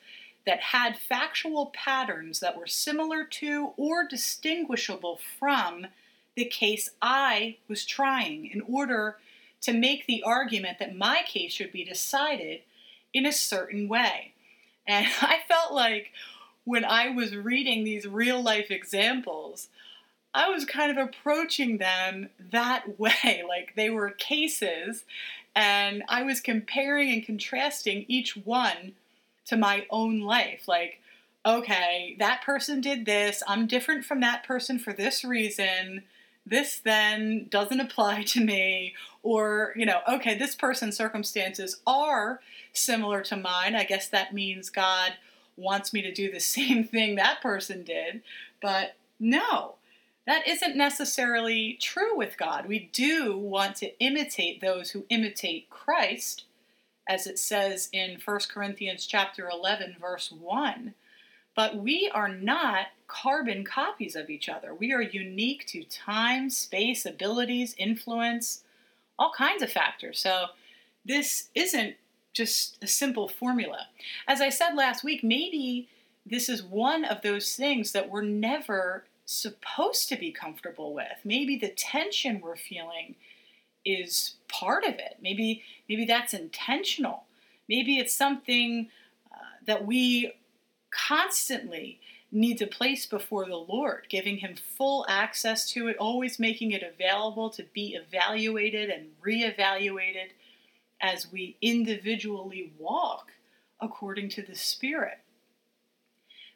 that 0.45 0.59
had 0.59 0.97
factual 0.97 1.67
patterns 1.67 2.39
that 2.39 2.57
were 2.57 2.67
similar 2.67 3.23
to 3.23 3.73
or 3.77 4.07
distinguishable 4.07 5.19
from 5.39 5.87
the 6.35 6.45
case 6.45 6.91
I 7.01 7.57
was 7.67 7.85
trying 7.85 8.45
in 8.47 8.61
order 8.61 9.17
to 9.67 9.73
make 9.73 10.07
the 10.07 10.23
argument 10.23 10.79
that 10.79 10.95
my 10.95 11.21
case 11.25 11.51
should 11.51 11.73
be 11.73 11.83
decided 11.83 12.61
in 13.13 13.25
a 13.25 13.33
certain 13.33 13.89
way. 13.89 14.31
And 14.87 15.05
I 15.21 15.39
felt 15.45 15.73
like 15.73 16.13
when 16.63 16.85
I 16.85 17.09
was 17.09 17.35
reading 17.35 17.83
these 17.83 18.07
real 18.07 18.41
life 18.41 18.71
examples, 18.71 19.67
I 20.33 20.49
was 20.49 20.63
kind 20.63 20.97
of 20.97 21.05
approaching 21.05 21.79
them 21.79 22.29
that 22.51 22.97
way. 22.99 23.43
Like 23.45 23.73
they 23.75 23.89
were 23.89 24.09
cases, 24.11 25.03
and 25.53 26.01
I 26.07 26.23
was 26.23 26.39
comparing 26.39 27.11
and 27.11 27.25
contrasting 27.25 28.05
each 28.07 28.37
one 28.37 28.93
to 29.47 29.57
my 29.57 29.85
own 29.89 30.21
life. 30.21 30.65
Like, 30.65 31.01
okay, 31.45 32.15
that 32.19 32.41
person 32.41 32.79
did 32.79 33.05
this. 33.05 33.43
I'm 33.45 33.67
different 33.67 34.05
from 34.05 34.21
that 34.21 34.45
person 34.45 34.79
for 34.79 34.93
this 34.93 35.25
reason 35.25 36.03
this 36.49 36.79
then 36.79 37.47
doesn't 37.49 37.79
apply 37.79 38.23
to 38.23 38.43
me 38.43 38.93
or 39.23 39.73
you 39.75 39.85
know 39.85 39.99
okay 40.07 40.37
this 40.37 40.55
person's 40.55 40.95
circumstances 40.95 41.81
are 41.85 42.39
similar 42.73 43.21
to 43.21 43.35
mine. 43.35 43.75
I 43.75 43.83
guess 43.83 44.07
that 44.09 44.33
means 44.33 44.69
god 44.69 45.13
wants 45.55 45.93
me 45.93 46.01
to 46.01 46.13
do 46.13 46.31
the 46.31 46.39
same 46.57 46.83
thing 46.83 47.15
that 47.15 47.41
person 47.41 47.83
did. 47.83 48.21
But 48.61 48.95
no 49.19 49.75
that 50.25 50.47
isn't 50.47 50.75
necessarily 50.75 51.77
true 51.81 52.17
with 52.17 52.37
god. 52.37 52.67
We 52.67 52.89
do 52.91 53.37
want 53.37 53.75
to 53.77 53.97
imitate 53.99 54.61
those 54.61 54.91
who 54.91 55.05
imitate 55.09 55.69
christ 55.69 56.45
as 57.09 57.25
it 57.25 57.39
says 57.39 57.89
in 57.93 58.19
1 58.23 58.39
corinthians 58.49 59.05
chapter 59.05 59.49
11 59.49 59.95
verse 59.99 60.31
1 60.31 60.93
but 61.57 61.75
we 61.75 62.09
are 62.13 62.29
not 62.29 62.85
carbon 63.07 63.65
copies 63.65 64.15
of 64.15 64.29
each 64.29 64.47
other. 64.47 64.75
We 64.75 64.93
are 64.93 65.01
unique 65.01 65.65
to 65.69 65.83
time, 65.85 66.51
space, 66.51 67.03
abilities, 67.03 67.73
influence, 67.79 68.63
all 69.17 69.31
kinds 69.35 69.63
of 69.63 69.71
factors. 69.71 70.19
So 70.19 70.45
this 71.03 71.49
isn't 71.55 71.95
just 72.31 72.77
a 72.83 72.87
simple 72.87 73.27
formula. 73.27 73.87
As 74.27 74.39
I 74.39 74.49
said 74.49 74.75
last 74.75 75.03
week, 75.03 75.23
maybe 75.23 75.89
this 76.27 76.47
is 76.47 76.61
one 76.61 77.03
of 77.03 77.23
those 77.23 77.55
things 77.55 77.91
that 77.91 78.07
we're 78.07 78.21
never 78.21 79.05
supposed 79.25 80.09
to 80.09 80.15
be 80.15 80.31
comfortable 80.31 80.93
with. 80.93 81.17
Maybe 81.25 81.57
the 81.57 81.69
tension 81.69 82.39
we're 82.39 82.55
feeling 82.55 83.15
is 83.83 84.35
part 84.47 84.83
of 84.83 84.93
it. 84.93 85.17
Maybe 85.23 85.63
maybe 85.89 86.05
that's 86.05 86.35
intentional. 86.35 87.23
Maybe 87.67 87.97
it's 87.97 88.13
something 88.13 88.89
uh, 89.31 89.37
that 89.65 89.87
we 89.87 90.33
constantly 90.91 91.99
need 92.31 92.57
to 92.57 92.67
place 92.67 93.05
before 93.05 93.45
the 93.45 93.55
Lord, 93.55 94.07
giving 94.09 94.37
Him 94.37 94.55
full 94.55 95.05
access 95.07 95.69
to 95.71 95.87
it, 95.87 95.97
always 95.97 96.39
making 96.39 96.71
it 96.71 96.83
available 96.83 97.49
to 97.51 97.63
be 97.73 97.95
evaluated 97.95 98.89
and 98.89 99.07
reevaluated 99.25 100.29
as 100.99 101.31
we 101.31 101.55
individually 101.61 102.71
walk 102.77 103.31
according 103.79 104.29
to 104.29 104.41
the 104.41 104.55
Spirit. 104.55 105.19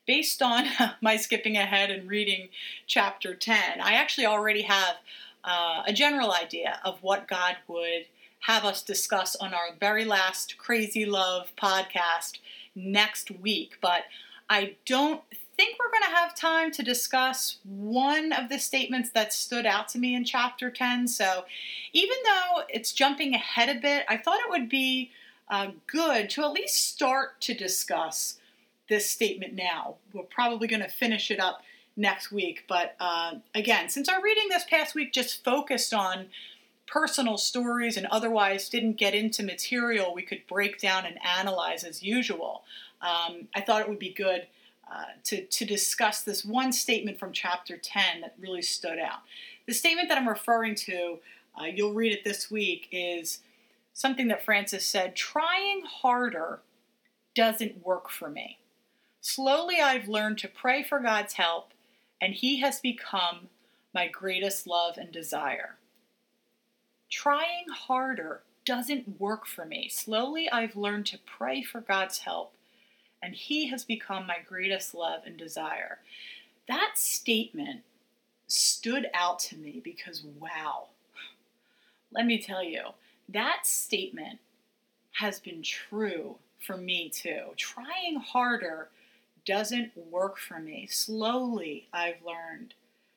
Based 0.06 0.42
on 0.42 0.66
my 1.02 1.16
skipping 1.18 1.56
ahead 1.56 1.92
and 1.92 2.10
reading 2.10 2.50
chapter 2.88 3.36
10, 3.36 3.80
I 3.82 3.94
actually 3.94 4.26
already 4.26 4.64
have 4.64 4.96
uh, 5.44 5.84
a 5.86 5.94
general 5.94 6.34
idea 6.34 6.80
of 6.84 7.02
what 7.02 7.28
God 7.28 7.58
would 7.68 8.06
have 8.42 8.66
us 8.66 8.82
discuss 8.82 9.36
on 9.36 9.54
our 9.54 9.76
very 9.80 10.04
last 10.04 10.58
Crazy 10.58 11.06
Love 11.06 11.52
podcast 11.56 12.40
next 12.76 13.32
week. 13.32 13.78
But 13.82 14.04
I 14.50 14.76
don't 14.86 15.22
think 15.58 15.78
we're 15.80 15.92
going 15.92 16.12
to 16.12 16.18
have 16.18 16.36
time 16.36 16.72
to 16.72 16.84
discuss 16.84 17.58
one 17.64 18.32
of 18.34 18.50
the 18.50 18.60
statements 18.60 19.12
that 19.12 19.34
stood 19.34 19.66
out 19.66 19.88
to 19.90 20.00
me 20.00 20.16
in 20.16 20.26
chapter 20.26 20.70
10. 20.70 21.08
So, 21.08 21.46
even 21.94 22.18
though 22.24 22.64
it's 22.70 22.94
jumping 22.94 23.34
ahead 23.34 23.70
a 23.70 23.80
bit, 23.80 24.06
I 24.10 24.18
thought 24.18 24.40
it 24.40 24.50
would 24.50 24.70
be 24.70 25.12
uh, 25.50 25.72
good 25.88 26.30
to 26.32 26.44
at 26.44 26.52
least 26.52 26.88
start 26.88 27.42
to 27.42 27.54
discuss 27.54 28.38
this 28.90 29.10
statement 29.10 29.54
now. 29.54 29.96
We're 30.14 30.24
probably 30.24 30.68
going 30.68 30.82
to 30.82 30.90
finish 30.90 31.32
it 31.32 31.40
up 31.40 31.62
next 31.96 32.32
week. 32.32 32.64
But 32.68 32.96
uh, 33.00 33.36
again, 33.54 33.90
since 33.90 34.10
our 34.10 34.22
reading 34.22 34.50
this 34.50 34.64
past 34.70 34.96
week 34.96 35.14
just 35.14 35.44
focused 35.44 35.94
on 35.94 36.28
personal 36.92 37.38
stories 37.38 37.96
and 37.96 38.06
otherwise 38.08 38.68
didn't 38.68 38.98
get 38.98 39.16
into 39.16 39.42
material 39.42 40.14
we 40.14 40.22
could 40.22 40.46
break 40.48 40.80
down 40.80 41.06
and 41.06 41.18
analyze 41.26 41.86
as 41.86 42.04
usual, 42.04 42.64
um, 43.02 43.48
I 43.56 43.62
thought 43.62 43.82
it 43.82 43.90
would 43.90 43.98
be 43.98 44.14
good 44.14 44.46
uh, 44.92 45.06
to, 45.24 45.46
to 45.46 45.66
discuss 45.66 46.22
this 46.22 46.44
one 46.44 46.74
statement 46.74 47.18
from 47.18 47.32
chapter 47.32 47.78
10 47.78 48.22
that 48.22 48.36
really 48.38 48.62
stood 48.62 49.00
out. 49.00 49.22
The 49.66 49.74
statement 49.74 50.10
that 50.10 50.18
I'm 50.18 50.28
referring 50.28 50.76
to, 50.76 51.20
uh, 51.60 51.66
you'll 51.66 51.94
read 51.94 52.12
it 52.12 52.26
this 52.26 52.52
week, 52.52 52.90
is 52.92 53.40
something 53.94 54.28
that 54.28 54.44
Francis 54.44 54.86
said 54.86 55.16
trying 55.16 55.84
harder 55.86 56.60
doesn't 57.34 57.86
work 57.86 58.10
for 58.10 58.30
me. 58.30 58.60
Slowly, 59.22 59.80
I've 59.80 60.10
learned 60.10 60.40
to 60.40 60.50
pray 60.50 60.84
for 60.84 61.00
God's 61.00 61.34
help, 61.34 61.72
and 62.20 62.34
He 62.34 62.60
has 62.60 62.82
become 62.82 63.48
my 63.94 64.08
greatest 64.10 64.68
love 64.68 64.98
and 64.98 65.12
desire. 65.12 65.78
Trying 67.12 67.66
harder 67.70 68.42
doesn't 68.64 69.20
work 69.20 69.46
for 69.46 69.66
me. 69.66 69.90
Slowly, 69.90 70.50
I've 70.50 70.78
learned 70.78 71.06
to 71.08 71.20
pray 71.20 71.62
for 71.62 71.82
God's 71.82 72.20
help, 72.20 72.54
and 73.22 73.36
he 73.36 73.68
has 73.68 73.84
become 73.84 74.26
my 74.26 74.38
greatest 74.48 74.96
love 74.96 75.24
and 75.26 75.38
desire. 75.38 76.00
That 76.68 76.94
statement 76.96 77.82
stood 78.48 79.08
out 79.14 79.40
to 79.40 79.58
me 79.58 79.82
because, 79.84 80.24
wow, 80.40 80.88
let 82.12 82.26
me 82.26 82.42
tell 82.42 82.64
you, 82.64 82.82
that 83.30 83.66
statement 83.66 84.40
has 85.14 85.40
been 85.40 85.62
true 85.62 86.38
for 86.66 86.78
me 86.78 87.10
too. 87.10 87.48
Trying 87.58 88.20
harder 88.20 88.88
doesn't 89.46 89.92
work 89.98 90.38
for 90.38 90.60
me. 90.60 90.88
Slowly, 90.90 91.88
I've 91.92 92.24
learned 92.26 92.74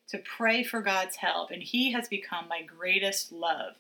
to 0.08 0.18
pray 0.18 0.64
for 0.64 0.80
God's 0.80 1.16
help, 1.16 1.50
and 1.50 1.62
He 1.62 1.92
has 1.92 2.08
become 2.08 2.48
my 2.48 2.62
greatest 2.62 3.32
love 3.32 3.74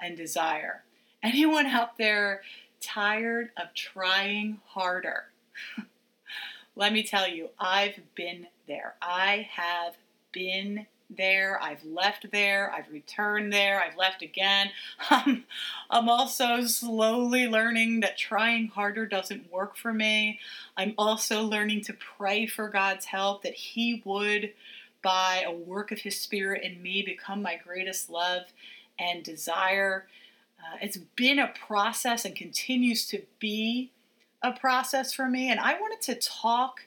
and 0.00 0.16
desire. 0.16 0.82
Anyone 1.22 1.66
out 1.66 1.98
there 1.98 2.42
tired 2.80 3.50
of 3.56 3.74
trying 3.74 4.60
harder? 4.66 5.24
Let 6.76 6.92
me 6.92 7.02
tell 7.02 7.26
you, 7.28 7.50
I've 7.58 7.98
been 8.14 8.48
there. 8.66 8.94
I 9.00 9.48
have 9.50 9.94
been 10.32 10.86
there. 11.08 11.60
I've 11.62 11.84
left 11.84 12.30
there. 12.32 12.72
I've 12.72 12.90
returned 12.90 13.52
there. 13.52 13.80
I've 13.82 13.96
left 13.96 14.22
again. 14.22 14.70
I'm 15.10 16.08
also 16.08 16.62
slowly 16.64 17.46
learning 17.46 18.00
that 18.00 18.18
trying 18.18 18.68
harder 18.68 19.06
doesn't 19.06 19.52
work 19.52 19.76
for 19.76 19.92
me. 19.92 20.40
I'm 20.76 20.94
also 20.98 21.42
learning 21.42 21.82
to 21.82 21.94
pray 21.94 22.46
for 22.46 22.68
God's 22.68 23.06
help 23.06 23.42
that 23.42 23.54
He 23.54 24.02
would, 24.04 24.52
by 25.02 25.44
a 25.46 25.52
work 25.52 25.92
of 25.92 26.00
His 26.00 26.20
Spirit 26.20 26.62
in 26.62 26.82
me 26.82 27.02
become 27.02 27.40
my 27.40 27.56
greatest 27.56 28.10
love 28.10 28.42
and 28.98 29.22
desire. 29.22 30.06
Uh, 30.58 30.78
it's 30.80 30.96
been 30.96 31.38
a 31.38 31.52
process 31.66 32.24
and 32.24 32.34
continues 32.34 33.06
to 33.08 33.22
be 33.38 33.90
a 34.42 34.52
process 34.52 35.12
for 35.12 35.28
me. 35.28 35.50
And 35.50 35.60
I 35.60 35.78
wanted 35.78 36.00
to 36.02 36.14
talk 36.14 36.82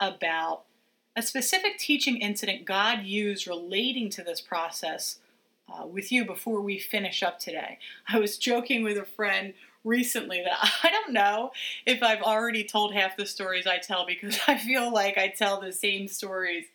about 0.00 0.62
a 1.14 1.22
specific 1.22 1.78
teaching 1.78 2.18
incident 2.18 2.64
God 2.64 3.04
used 3.04 3.46
relating 3.46 4.10
to 4.10 4.22
this 4.22 4.40
process 4.40 5.18
uh, 5.68 5.86
with 5.86 6.12
you 6.12 6.24
before 6.24 6.60
we 6.60 6.78
finish 6.78 7.22
up 7.22 7.38
today. 7.38 7.78
I 8.08 8.18
was 8.18 8.38
joking 8.38 8.84
with 8.84 8.98
a 8.98 9.04
friend 9.04 9.54
recently 9.82 10.42
that 10.44 10.58
I 10.82 10.90
don't 10.90 11.12
know 11.12 11.52
if 11.86 12.02
I've 12.02 12.22
already 12.22 12.64
told 12.64 12.92
half 12.92 13.16
the 13.16 13.26
stories 13.26 13.66
I 13.66 13.78
tell 13.78 14.04
because 14.04 14.38
I 14.46 14.58
feel 14.58 14.92
like 14.92 15.16
I 15.16 15.28
tell 15.28 15.60
the 15.60 15.72
same 15.72 16.08
stories 16.08 16.66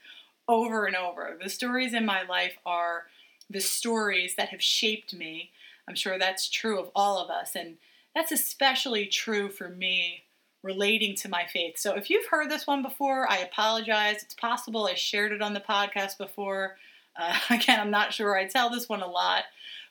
over 0.48 0.86
and 0.86 0.96
over. 0.96 1.38
The 1.41 1.50
stories 1.50 1.94
in 1.94 2.06
my 2.06 2.24
life 2.24 2.58
are 2.65 3.06
the 3.52 3.62
stories 3.62 4.36
that 4.36 4.50
have 4.50 4.62
shaped 4.62 5.14
me. 5.14 5.52
I'm 5.88 5.96
sure 5.96 6.18
that's 6.18 6.50
true 6.50 6.80
of 6.80 6.90
all 6.96 7.20
of 7.20 7.30
us, 7.30 7.56
and 7.56 7.78
that's 8.16 8.32
especially 8.32 9.06
true 9.06 9.50
for 9.50 9.70
me 9.70 10.24
relating 10.64 11.16
to 11.16 11.30
my 11.30 11.46
faith. 11.46 11.78
So 11.78 11.96
if 11.96 12.10
you've 12.10 12.28
heard 12.28 12.50
this 12.50 12.68
one 12.68 12.82
before, 12.82 13.30
I 13.30 13.38
apologize. 13.38 14.22
It's 14.22 14.36
possible 14.36 14.88
I 14.88 14.94
shared 14.94 15.32
it 15.32 15.42
on 15.42 15.54
the 15.54 15.60
podcast 15.60 16.18
before. 16.18 16.78
Uh, 17.20 17.38
again, 17.50 17.80
I'm 17.80 17.92
not 17.92 18.14
sure 18.14 18.36
I 18.36 18.46
tell 18.48 18.70
this 18.70 18.88
one 18.88 19.02
a 19.02 19.08
lot, 19.08 19.46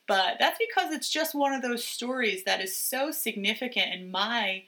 but 0.06 0.36
that's 0.38 0.58
because 0.58 0.92
it's 0.92 1.10
just 1.10 1.34
one 1.34 1.52
of 1.52 1.62
those 1.62 1.84
stories 1.84 2.44
that 2.44 2.60
is 2.60 2.76
so 2.76 3.10
significant 3.10 3.92
in 3.92 4.10
my 4.10 4.64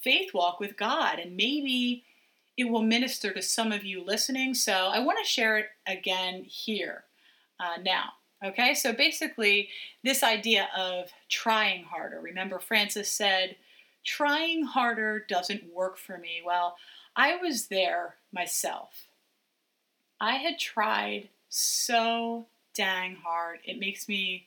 faith 0.00 0.32
walk 0.32 0.60
with 0.60 0.76
God. 0.76 1.18
And 1.18 1.36
maybe 1.36 2.04
it 2.56 2.64
will 2.64 2.82
minister 2.82 3.32
to 3.32 3.42
some 3.42 3.72
of 3.72 3.84
you 3.84 4.04
listening. 4.04 4.54
So 4.54 4.72
I 4.72 5.00
want 5.00 5.18
to 5.18 5.28
share 5.28 5.58
it 5.58 5.66
again 5.86 6.44
here 6.44 7.04
uh, 7.58 7.80
now. 7.82 8.10
Okay, 8.42 8.74
so 8.74 8.92
basically, 8.92 9.68
this 10.02 10.22
idea 10.22 10.68
of 10.76 11.10
trying 11.28 11.84
harder. 11.84 12.20
Remember, 12.20 12.58
Francis 12.58 13.12
said, 13.12 13.56
trying 14.04 14.64
harder 14.64 15.24
doesn't 15.28 15.74
work 15.74 15.98
for 15.98 16.16
me. 16.16 16.40
Well, 16.44 16.76
I 17.14 17.36
was 17.36 17.66
there 17.66 18.16
myself. 18.32 19.08
I 20.20 20.36
had 20.36 20.58
tried 20.58 21.28
so 21.50 22.46
dang 22.74 23.16
hard. 23.16 23.58
It 23.64 23.78
makes 23.78 24.08
me 24.08 24.46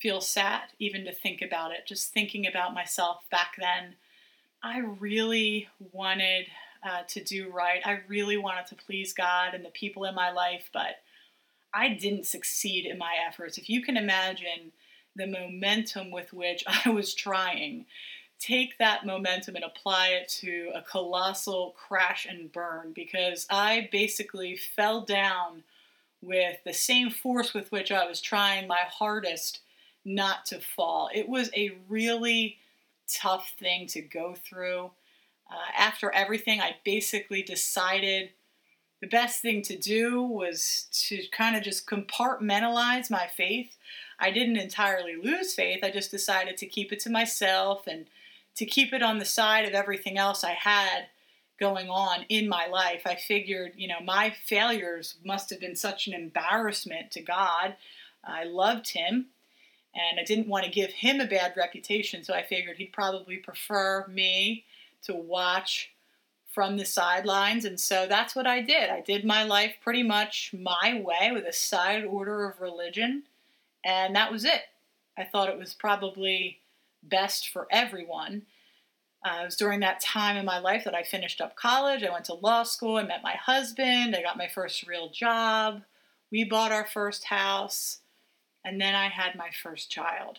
feel 0.00 0.20
sad 0.20 0.62
even 0.80 1.04
to 1.04 1.12
think 1.12 1.42
about 1.42 1.70
it. 1.70 1.86
Just 1.86 2.12
thinking 2.12 2.46
about 2.46 2.74
myself 2.74 3.22
back 3.30 3.54
then, 3.56 3.94
I 4.62 4.78
really 4.78 5.68
wanted 5.92 6.46
uh, 6.84 7.02
to 7.08 7.22
do 7.22 7.50
right. 7.50 7.80
I 7.84 8.00
really 8.08 8.36
wanted 8.36 8.66
to 8.68 8.74
please 8.74 9.12
God 9.12 9.54
and 9.54 9.64
the 9.64 9.70
people 9.70 10.04
in 10.04 10.14
my 10.14 10.32
life, 10.32 10.70
but 10.72 10.96
I 11.74 11.88
didn't 11.90 12.26
succeed 12.26 12.86
in 12.86 12.98
my 12.98 13.14
efforts. 13.26 13.58
If 13.58 13.68
you 13.68 13.82
can 13.82 13.96
imagine 13.96 14.72
the 15.16 15.26
momentum 15.26 16.10
with 16.10 16.32
which 16.32 16.64
I 16.84 16.90
was 16.90 17.14
trying, 17.14 17.86
take 18.38 18.78
that 18.78 19.06
momentum 19.06 19.56
and 19.56 19.64
apply 19.64 20.08
it 20.08 20.28
to 20.28 20.72
a 20.74 20.82
colossal 20.82 21.74
crash 21.76 22.26
and 22.26 22.52
burn 22.52 22.92
because 22.92 23.46
I 23.50 23.88
basically 23.92 24.56
fell 24.56 25.02
down 25.02 25.62
with 26.20 26.58
the 26.64 26.72
same 26.72 27.10
force 27.10 27.52
with 27.54 27.70
which 27.72 27.90
I 27.90 28.06
was 28.06 28.20
trying 28.20 28.66
my 28.66 28.80
hardest 28.86 29.60
not 30.04 30.46
to 30.46 30.60
fall. 30.60 31.08
It 31.14 31.28
was 31.28 31.50
a 31.54 31.78
really 31.88 32.58
tough 33.08 33.52
thing 33.58 33.86
to 33.88 34.00
go 34.00 34.34
through. 34.34 34.90
Uh, 35.50 35.72
after 35.76 36.10
everything, 36.12 36.60
I 36.60 36.76
basically 36.84 37.42
decided 37.42 38.30
the 39.02 39.08
best 39.08 39.42
thing 39.42 39.62
to 39.62 39.76
do 39.76 40.22
was 40.22 40.86
to 41.08 41.24
kind 41.32 41.56
of 41.56 41.64
just 41.64 41.86
compartmentalize 41.86 43.10
my 43.10 43.26
faith. 43.26 43.76
I 44.20 44.30
didn't 44.30 44.56
entirely 44.56 45.16
lose 45.16 45.54
faith, 45.54 45.80
I 45.82 45.90
just 45.90 46.12
decided 46.12 46.56
to 46.58 46.66
keep 46.66 46.92
it 46.92 47.00
to 47.00 47.10
myself 47.10 47.88
and 47.88 48.06
to 48.54 48.64
keep 48.64 48.92
it 48.92 49.02
on 49.02 49.18
the 49.18 49.24
side 49.24 49.66
of 49.66 49.74
everything 49.74 50.18
else 50.18 50.44
I 50.44 50.52
had 50.52 51.06
going 51.58 51.88
on 51.88 52.24
in 52.28 52.48
my 52.48 52.66
life. 52.66 53.02
I 53.04 53.16
figured, 53.16 53.72
you 53.76 53.88
know, 53.88 54.00
my 54.04 54.30
failures 54.30 55.16
must 55.24 55.50
have 55.50 55.58
been 55.58 55.76
such 55.76 56.06
an 56.06 56.14
embarrassment 56.14 57.10
to 57.12 57.22
God. 57.22 57.74
I 58.24 58.44
loved 58.44 58.90
Him 58.90 59.26
and 59.94 60.20
I 60.20 60.24
didn't 60.24 60.48
want 60.48 60.64
to 60.64 60.70
give 60.70 60.90
Him 60.90 61.20
a 61.20 61.26
bad 61.26 61.54
reputation, 61.56 62.22
so 62.22 62.34
I 62.34 62.44
figured 62.44 62.76
He'd 62.76 62.92
probably 62.92 63.36
prefer 63.36 64.06
me 64.06 64.64
to 65.04 65.14
watch 65.14 65.91
from 66.52 66.76
the 66.76 66.84
sidelines. 66.84 67.64
And 67.64 67.80
so 67.80 68.06
that's 68.06 68.36
what 68.36 68.46
I 68.46 68.60
did. 68.60 68.90
I 68.90 69.00
did 69.00 69.24
my 69.24 69.42
life 69.42 69.74
pretty 69.82 70.02
much 70.02 70.54
my 70.56 71.02
way 71.04 71.30
with 71.32 71.44
a 71.46 71.52
side 71.52 72.04
order 72.04 72.44
of 72.48 72.60
religion, 72.60 73.24
and 73.84 74.14
that 74.14 74.30
was 74.30 74.44
it. 74.44 74.62
I 75.16 75.24
thought 75.24 75.48
it 75.48 75.58
was 75.58 75.74
probably 75.74 76.58
best 77.02 77.48
for 77.48 77.66
everyone. 77.70 78.42
Uh, 79.24 79.40
it 79.42 79.44
was 79.44 79.56
during 79.56 79.80
that 79.80 80.00
time 80.00 80.36
in 80.36 80.44
my 80.44 80.58
life 80.58 80.84
that 80.84 80.94
I 80.94 81.02
finished 81.02 81.40
up 81.40 81.54
college. 81.54 82.02
I 82.02 82.10
went 82.10 82.24
to 82.26 82.34
law 82.34 82.64
school. 82.64 82.96
I 82.96 83.04
met 83.04 83.22
my 83.22 83.34
husband. 83.34 84.16
I 84.16 84.22
got 84.22 84.36
my 84.36 84.48
first 84.48 84.86
real 84.86 85.10
job. 85.10 85.82
We 86.30 86.44
bought 86.44 86.72
our 86.72 86.86
first 86.86 87.24
house. 87.24 87.98
And 88.64 88.80
then 88.80 88.94
I 88.94 89.08
had 89.08 89.36
my 89.36 89.50
first 89.62 89.90
child. 89.90 90.38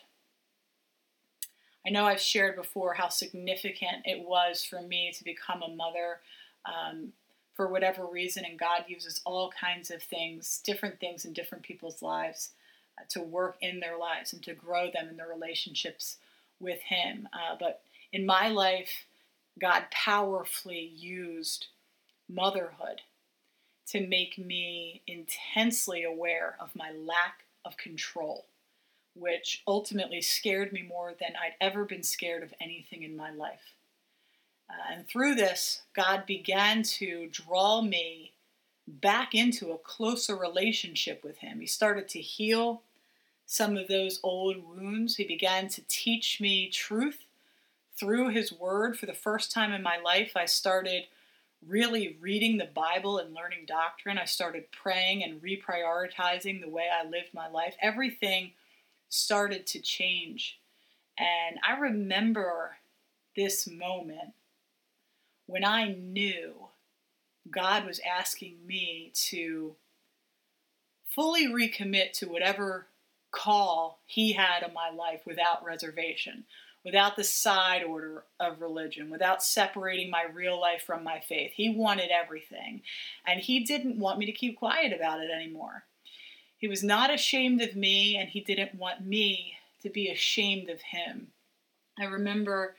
I 1.86 1.90
know 1.90 2.06
I've 2.06 2.22
shared 2.22 2.56
before 2.56 2.94
how 2.94 3.10
significant 3.10 4.06
it 4.06 4.26
was 4.26 4.64
for 4.64 4.82
me 4.82 5.12
to 5.18 5.24
become 5.24 5.62
a 5.62 5.76
mother 5.76 6.20
um, 6.66 7.12
for 7.54 7.68
whatever 7.68 8.06
reason, 8.06 8.46
and 8.46 8.58
God 8.58 8.86
uses 8.88 9.22
all 9.26 9.52
kinds 9.52 9.92
of 9.92 10.02
things, 10.02 10.62
different 10.64 11.00
things 11.00 11.26
in 11.26 11.34
different 11.34 11.64
people's 11.64 12.02
lives, 12.02 12.52
uh, 12.98 13.04
to 13.10 13.22
work 13.22 13.58
in 13.62 13.80
their 13.80 13.98
lives 13.98 14.34
and 14.34 14.42
to 14.44 14.54
grow 14.54 14.90
them 14.92 15.10
in 15.10 15.18
their 15.18 15.28
relationships 15.28 16.18
with 16.60 16.80
Him. 16.82 17.28
Uh, 17.34 17.56
but 17.60 17.82
in 18.12 18.26
my 18.26 18.48
life, 18.48 19.06
God 19.60 19.84
powerfully 19.92 20.92
used 20.96 21.68
motherhood 22.30 23.02
to 23.88 24.08
make 24.08 24.38
me 24.38 25.02
intensely 25.06 26.04
aware 26.04 26.56
of 26.60 26.76
my 26.76 26.92
lack 26.92 27.44
of 27.66 27.78
control 27.78 28.46
which 29.16 29.64
ultimately 29.68 30.22
scared 30.22 30.74
me 30.74 30.82
more 30.82 31.14
than 31.20 31.34
I'd 31.36 31.56
ever 31.62 31.86
been 31.86 32.04
scared 32.04 32.44
of 32.44 32.54
anything 32.60 33.04
in 33.04 33.16
my 33.16 33.32
life. 33.32 33.76
Uh, 34.70 34.94
and 34.94 35.08
through 35.08 35.36
this, 35.36 35.82
God 35.96 36.26
began 36.26 36.84
to 36.84 37.28
draw 37.32 37.82
me 37.82 38.32
back 38.88 39.34
into 39.34 39.72
a 39.72 39.78
closer 39.78 40.36
relationship 40.36 41.24
with 41.24 41.38
Him. 41.38 41.60
He 41.60 41.68
started 41.68 42.10
to 42.10 42.22
heal 42.22 42.82
some 43.46 43.78
of 43.78 43.88
those 43.88 44.20
old 44.24 44.58
wounds. 44.68 45.16
He 45.16 45.26
began 45.26 45.68
to 45.70 45.84
teach 45.88 46.42
me 46.42 46.70
truth 46.70 47.26
through 47.96 48.30
His 48.30 48.52
Word. 48.52 48.98
For 48.98 49.06
the 49.06 49.14
first 49.14 49.52
time 49.52 49.72
in 49.72 49.84
my 49.84 49.98
life, 49.98 50.32
I 50.36 50.46
started 50.46 51.04
really 51.66 52.18
reading 52.20 52.58
the 52.58 52.66
Bible 52.66 53.20
and 53.20 53.34
learning 53.34 53.66
doctrine. 53.68 54.18
I 54.18 54.26
started 54.26 54.72
praying 54.72 55.24
and 55.24 55.42
reprioritizing 55.42 56.62
the 56.62 56.70
way 56.70 56.88
I 56.92 57.08
lived 57.08 57.34
my 57.34 57.48
life. 57.48 57.76
Everything 57.82 58.52
started 59.14 59.68
to 59.68 59.80
change. 59.80 60.60
And 61.18 61.60
I 61.68 61.80
remember 61.80 62.78
this 63.36 63.68
moment 63.68 64.34
when 65.46 65.64
I 65.64 65.90
knew 65.90 66.54
God 67.50 67.86
was 67.86 68.00
asking 68.00 68.66
me 68.66 69.12
to 69.28 69.76
fully 71.06 71.48
recommit 71.48 72.14
to 72.14 72.26
whatever 72.28 72.88
call 73.32 74.00
He 74.06 74.34
had 74.34 74.64
on 74.64 74.74
my 74.74 74.90
life 74.90 75.22
without 75.28 75.64
reservation, 75.64 76.46
without 76.84 77.16
the 77.16 77.24
side 77.24 77.84
order 77.84 78.24
of 78.40 78.62
religion, 78.62 79.12
without 79.12 79.44
separating 79.44 80.10
my 80.10 80.24
real 80.24 80.60
life 80.60 80.84
from 80.84 81.04
my 81.04 81.20
faith. 81.20 81.52
He 81.56 81.70
wanted 81.70 82.10
everything. 82.10 82.82
And 83.28 83.40
He 83.40 83.64
didn't 83.64 84.00
want 84.00 84.18
me 84.18 84.26
to 84.26 84.32
keep 84.32 84.58
quiet 84.58 84.92
about 84.92 85.20
it 85.20 85.30
anymore. 85.30 85.84
He 86.64 86.70
was 86.70 86.82
not 86.82 87.14
ashamed 87.14 87.62
of 87.62 87.76
me, 87.76 88.16
and 88.16 88.30
he 88.30 88.40
didn't 88.40 88.76
want 88.76 89.06
me 89.06 89.56
to 89.82 89.90
be 89.90 90.08
ashamed 90.08 90.70
of 90.70 90.80
him. 90.80 91.34
I 92.00 92.06
remember 92.06 92.78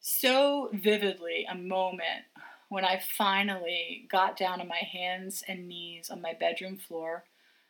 so 0.00 0.70
vividly 0.72 1.44
a 1.46 1.54
moment 1.54 2.24
when 2.70 2.82
I 2.82 2.98
finally 2.98 4.08
got 4.10 4.38
down 4.38 4.58
on 4.62 4.68
my 4.68 4.78
hands 4.90 5.44
and 5.46 5.68
knees 5.68 6.08
on 6.08 6.22
my 6.22 6.32
bedroom 6.32 6.78
floor. 6.78 7.24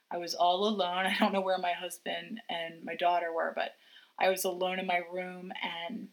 I 0.08 0.18
was 0.18 0.36
all 0.36 0.68
alone. 0.68 1.04
I 1.06 1.16
don't 1.18 1.32
know 1.32 1.40
where 1.40 1.58
my 1.58 1.72
husband 1.72 2.40
and 2.48 2.84
my 2.84 2.94
daughter 2.94 3.32
were, 3.34 3.52
but 3.56 3.74
I 4.20 4.28
was 4.28 4.44
alone 4.44 4.78
in 4.78 4.86
my 4.86 5.00
room 5.12 5.52
and 5.60 6.10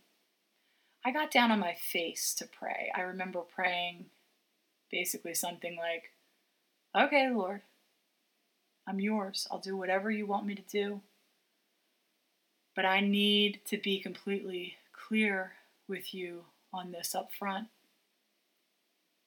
I 1.05 1.11
got 1.11 1.29
down 1.29 1.51
on 1.51 1.59
my 1.59 1.75
face 1.75 2.33
to 2.39 2.47
pray. 2.47 2.91
I 2.95 3.01
remember 3.01 3.41
praying 3.41 4.05
basically 4.89 5.35
something 5.35 5.77
like, 5.77 6.05
Okay, 6.95 7.29
Lord, 7.29 7.61
I'm 8.91 8.99
yours. 8.99 9.47
I'll 9.49 9.59
do 9.59 9.77
whatever 9.77 10.11
you 10.11 10.25
want 10.25 10.45
me 10.45 10.53
to 10.53 10.61
do. 10.63 10.99
But 12.75 12.83
I 12.83 12.99
need 12.99 13.61
to 13.67 13.77
be 13.77 14.01
completely 14.01 14.75
clear 14.91 15.53
with 15.87 16.13
you 16.13 16.43
on 16.73 16.91
this 16.91 17.15
up 17.15 17.29
front. 17.31 17.67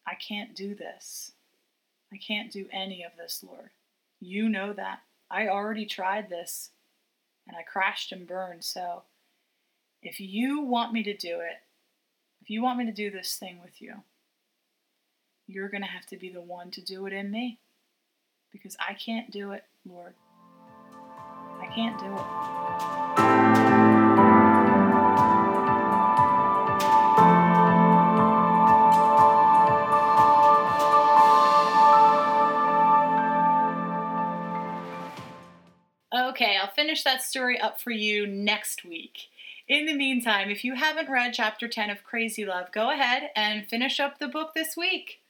I 0.07 0.17
can't 0.17 0.55
do 0.55 0.75
this. 0.75 1.33
I 2.13 2.19
can't 2.19 2.53
do 2.53 2.67
any 2.71 3.05
of 3.05 3.13
this, 3.17 3.43
Lord. 3.43 3.71
You 4.21 4.51
know 4.51 4.75
that. 4.75 4.99
I 5.31 5.49
already 5.49 5.87
tried 5.87 6.29
this 6.29 6.69
and 7.49 7.57
I 7.57 7.63
crashed 7.63 8.13
and 8.13 8.27
burned. 8.27 8.65
So 8.65 9.05
if 10.03 10.21
you 10.21 10.61
want 10.61 10.93
me 10.93 11.03
to 11.05 11.17
do 11.17 11.41
it, 11.41 11.63
if 12.43 12.51
you 12.51 12.63
want 12.63 12.79
me 12.79 12.85
to 12.85 12.93
do 12.93 13.11
this 13.11 13.37
thing 13.37 13.61
with 13.65 13.81
you, 13.81 13.95
you're 15.47 15.71
going 15.71 15.83
to 15.83 15.89
have 15.89 16.05
to 16.09 16.19
be 16.19 16.29
the 16.29 16.43
one 16.43 16.71
to 16.73 16.83
do 16.85 17.07
it 17.07 17.15
in 17.15 17.31
me 17.31 17.61
because 18.55 18.77
I 18.81 18.95
can't 18.95 19.31
do 19.31 19.51
it, 19.51 19.65
Lord. 19.85 20.15
I 21.61 21.67
can't 21.75 21.99
do 21.99 22.07
it. 22.07 23.65
Okay, 36.15 36.57
I'll 36.57 36.71
finish 36.71 37.03
that 37.03 37.23
story 37.23 37.61
up 37.61 37.81
for 37.81 37.91
you 37.91 38.27
next 38.27 38.85
week. 38.85 39.29
In 39.67 39.87
the 39.87 39.95
meantime, 39.95 40.51
if 40.51 40.63
you 40.63 40.75
haven't 40.75 41.11
read 41.11 41.33
chapter 41.35 41.67
10 41.67 41.91
of 41.91 42.05
Crazy 42.05 42.45
Love, 42.45 42.71
go 42.71 42.91
ahead 42.91 43.31
and 43.35 43.67
finish 43.67 43.99
up 43.99 44.19
the 44.19 44.29
book 44.29 44.53
this 44.55 44.77
week. 44.77 45.21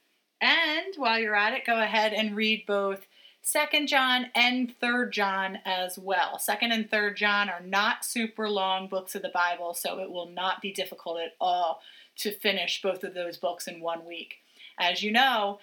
And 0.41 0.93
while 0.97 1.17
you're 1.17 1.35
at 1.35 1.53
it, 1.53 1.65
go 1.65 1.81
ahead 1.81 2.13
and 2.13 2.35
read 2.35 2.65
both 2.67 3.07
2nd 3.45 3.87
John 3.87 4.27
and 4.33 4.73
3rd 4.79 5.11
John 5.11 5.59
as 5.65 5.99
well. 5.99 6.39
2nd 6.39 6.73
and 6.73 6.89
3rd 6.89 7.15
John 7.15 7.49
are 7.49 7.61
not 7.61 8.03
super 8.03 8.49
long 8.49 8.87
books 8.87 9.13
of 9.13 9.21
the 9.21 9.29
Bible, 9.29 9.73
so 9.73 9.99
it 9.99 10.11
will 10.11 10.29
not 10.29 10.61
be 10.61 10.71
difficult 10.71 11.19
at 11.19 11.35
all 11.39 11.81
to 12.17 12.31
finish 12.31 12.81
both 12.81 13.03
of 13.03 13.13
those 13.13 13.37
books 13.37 13.67
in 13.67 13.81
one 13.81 14.05
week. 14.05 14.37
As 14.79 15.03
you 15.03 15.11
know, 15.11 15.59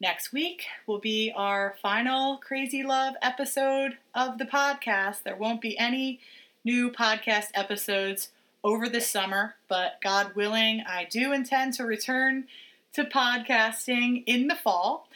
Next 0.00 0.32
week 0.32 0.66
will 0.86 0.98
be 0.98 1.32
our 1.34 1.76
final 1.80 2.38
Crazy 2.38 2.82
Love 2.82 3.14
episode 3.22 3.96
of 4.14 4.38
the 4.38 4.44
podcast. 4.44 5.22
There 5.22 5.36
won't 5.36 5.60
be 5.60 5.78
any 5.78 6.20
new 6.64 6.90
podcast 6.90 7.46
episodes 7.54 8.30
over 8.64 8.88
the 8.88 9.00
summer, 9.00 9.54
but 9.68 10.00
God 10.02 10.34
willing, 10.34 10.82
I 10.86 11.04
do 11.04 11.32
intend 11.32 11.74
to 11.74 11.84
return 11.84 12.48
to 12.92 13.04
podcasting 13.04 14.24
in 14.26 14.48
the 14.48 14.56
fall. 14.56 15.08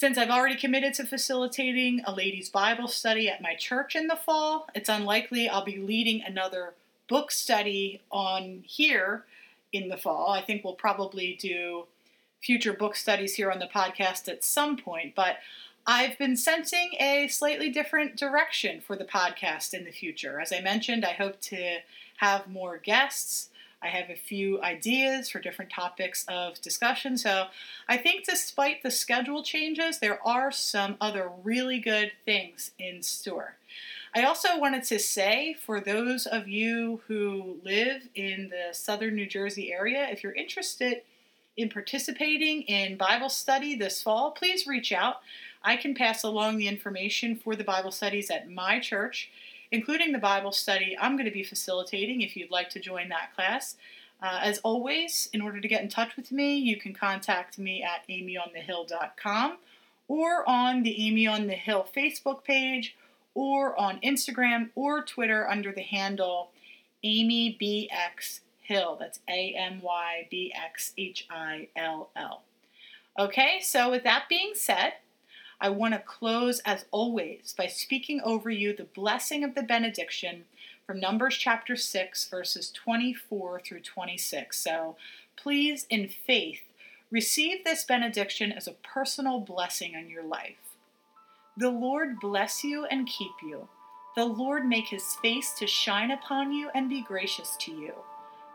Since 0.00 0.16
I've 0.16 0.30
already 0.30 0.56
committed 0.56 0.94
to 0.94 1.04
facilitating 1.04 2.00
a 2.06 2.14
ladies' 2.14 2.48
Bible 2.48 2.88
study 2.88 3.28
at 3.28 3.42
my 3.42 3.54
church 3.54 3.94
in 3.94 4.06
the 4.06 4.16
fall, 4.16 4.66
it's 4.74 4.88
unlikely 4.88 5.46
I'll 5.46 5.62
be 5.62 5.76
leading 5.76 6.22
another 6.22 6.72
book 7.06 7.30
study 7.30 8.00
on 8.10 8.64
here 8.66 9.26
in 9.74 9.90
the 9.90 9.98
fall. 9.98 10.30
I 10.30 10.40
think 10.40 10.64
we'll 10.64 10.72
probably 10.72 11.36
do 11.38 11.84
future 12.40 12.72
book 12.72 12.96
studies 12.96 13.34
here 13.34 13.52
on 13.52 13.58
the 13.58 13.66
podcast 13.66 14.26
at 14.26 14.42
some 14.42 14.78
point, 14.78 15.14
but 15.14 15.36
I've 15.86 16.16
been 16.16 16.34
sensing 16.34 16.92
a 16.98 17.28
slightly 17.28 17.68
different 17.68 18.16
direction 18.16 18.80
for 18.80 18.96
the 18.96 19.04
podcast 19.04 19.74
in 19.74 19.84
the 19.84 19.92
future. 19.92 20.40
As 20.40 20.50
I 20.50 20.62
mentioned, 20.62 21.04
I 21.04 21.12
hope 21.12 21.42
to 21.42 21.80
have 22.16 22.48
more 22.48 22.78
guests. 22.78 23.50
I 23.82 23.88
have 23.88 24.10
a 24.10 24.16
few 24.16 24.62
ideas 24.62 25.30
for 25.30 25.40
different 25.40 25.70
topics 25.70 26.24
of 26.28 26.60
discussion. 26.60 27.16
So 27.16 27.46
I 27.88 27.96
think, 27.96 28.24
despite 28.26 28.82
the 28.82 28.90
schedule 28.90 29.42
changes, 29.42 29.98
there 29.98 30.20
are 30.26 30.52
some 30.52 30.96
other 31.00 31.30
really 31.42 31.78
good 31.78 32.12
things 32.24 32.72
in 32.78 33.02
store. 33.02 33.56
I 34.14 34.24
also 34.24 34.58
wanted 34.58 34.84
to 34.84 34.98
say 34.98 35.54
for 35.54 35.80
those 35.80 36.26
of 36.26 36.48
you 36.48 37.00
who 37.06 37.58
live 37.64 38.02
in 38.14 38.50
the 38.50 38.74
southern 38.74 39.14
New 39.14 39.26
Jersey 39.26 39.72
area, 39.72 40.08
if 40.10 40.22
you're 40.22 40.32
interested 40.32 41.02
in 41.56 41.68
participating 41.68 42.62
in 42.62 42.96
Bible 42.96 43.28
study 43.28 43.76
this 43.76 44.02
fall, 44.02 44.32
please 44.32 44.66
reach 44.66 44.92
out. 44.92 45.16
I 45.62 45.76
can 45.76 45.94
pass 45.94 46.22
along 46.22 46.56
the 46.56 46.68
information 46.68 47.36
for 47.36 47.54
the 47.54 47.64
Bible 47.64 47.92
studies 47.92 48.30
at 48.30 48.50
my 48.50 48.80
church, 48.80 49.30
including 49.72 50.12
the 50.12 50.18
Bible 50.18 50.52
study 50.52 50.96
I'm 51.00 51.16
going 51.16 51.26
to 51.26 51.30
be 51.30 51.44
facilitating 51.44 52.20
if 52.20 52.36
you'd 52.36 52.50
like 52.50 52.70
to 52.70 52.80
join 52.80 53.08
that 53.08 53.34
class. 53.34 53.76
Uh, 54.22 54.38
as 54.42 54.58
always, 54.58 55.30
in 55.32 55.40
order 55.40 55.60
to 55.60 55.68
get 55.68 55.82
in 55.82 55.88
touch 55.88 56.16
with 56.16 56.30
me, 56.30 56.56
you 56.56 56.76
can 56.76 56.92
contact 56.92 57.58
me 57.58 57.82
at 57.82 58.06
amyonthehill.com 58.08 59.56
or 60.08 60.48
on 60.48 60.82
the 60.82 61.06
Amy 61.06 61.26
on 61.26 61.46
the 61.46 61.54
Hill 61.54 61.86
Facebook 61.96 62.44
page 62.44 62.96
or 63.34 63.78
on 63.80 64.00
Instagram 64.00 64.70
or 64.74 65.02
Twitter 65.02 65.48
under 65.48 65.72
the 65.72 65.82
handle 65.82 66.50
AmyBX 67.04 68.40
Hill. 68.60 68.96
That's 69.00 69.20
A 69.28 69.54
M 69.56 69.80
Y 69.80 70.26
B 70.30 70.52
X 70.54 70.92
H 70.98 71.26
I 71.30 71.68
L 71.76 72.10
L. 72.14 72.42
Okay, 73.18 73.60
so 73.62 73.90
with 73.90 74.04
that 74.04 74.24
being 74.28 74.52
said, 74.54 74.94
I 75.60 75.68
want 75.68 75.92
to 75.92 76.00
close 76.00 76.60
as 76.60 76.86
always 76.90 77.54
by 77.56 77.66
speaking 77.66 78.20
over 78.22 78.48
you 78.48 78.74
the 78.74 78.84
blessing 78.84 79.44
of 79.44 79.54
the 79.54 79.62
benediction 79.62 80.44
from 80.86 81.00
Numbers 81.00 81.36
chapter 81.36 81.76
6, 81.76 82.28
verses 82.28 82.70
24 82.70 83.60
through 83.60 83.80
26. 83.80 84.56
So 84.58 84.96
please, 85.36 85.86
in 85.90 86.08
faith, 86.08 86.62
receive 87.10 87.62
this 87.62 87.84
benediction 87.84 88.52
as 88.52 88.66
a 88.66 88.72
personal 88.72 89.40
blessing 89.40 89.94
on 89.94 90.08
your 90.08 90.24
life. 90.24 90.56
The 91.58 91.70
Lord 91.70 92.18
bless 92.20 92.64
you 92.64 92.86
and 92.86 93.06
keep 93.06 93.32
you. 93.42 93.68
The 94.16 94.24
Lord 94.24 94.64
make 94.66 94.88
his 94.88 95.16
face 95.16 95.52
to 95.58 95.66
shine 95.66 96.10
upon 96.10 96.52
you 96.52 96.70
and 96.74 96.88
be 96.88 97.02
gracious 97.02 97.56
to 97.60 97.72
you. 97.72 97.92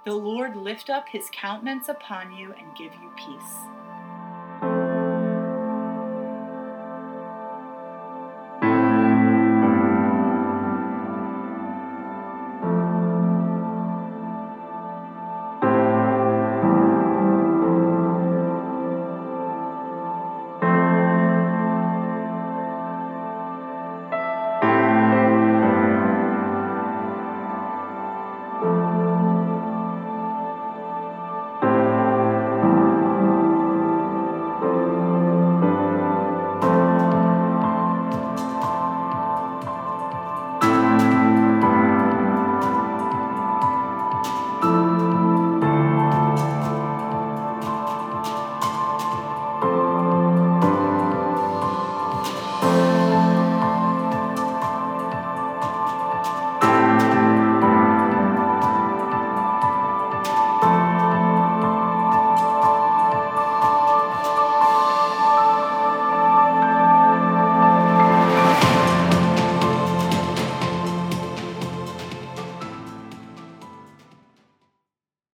The 0.06 0.14
Lord 0.14 0.56
lift 0.56 0.90
up 0.90 1.08
his 1.10 1.30
countenance 1.32 1.88
upon 1.88 2.36
you 2.36 2.54
and 2.58 2.76
give 2.76 2.94
you 2.94 3.12
peace. 3.16 3.75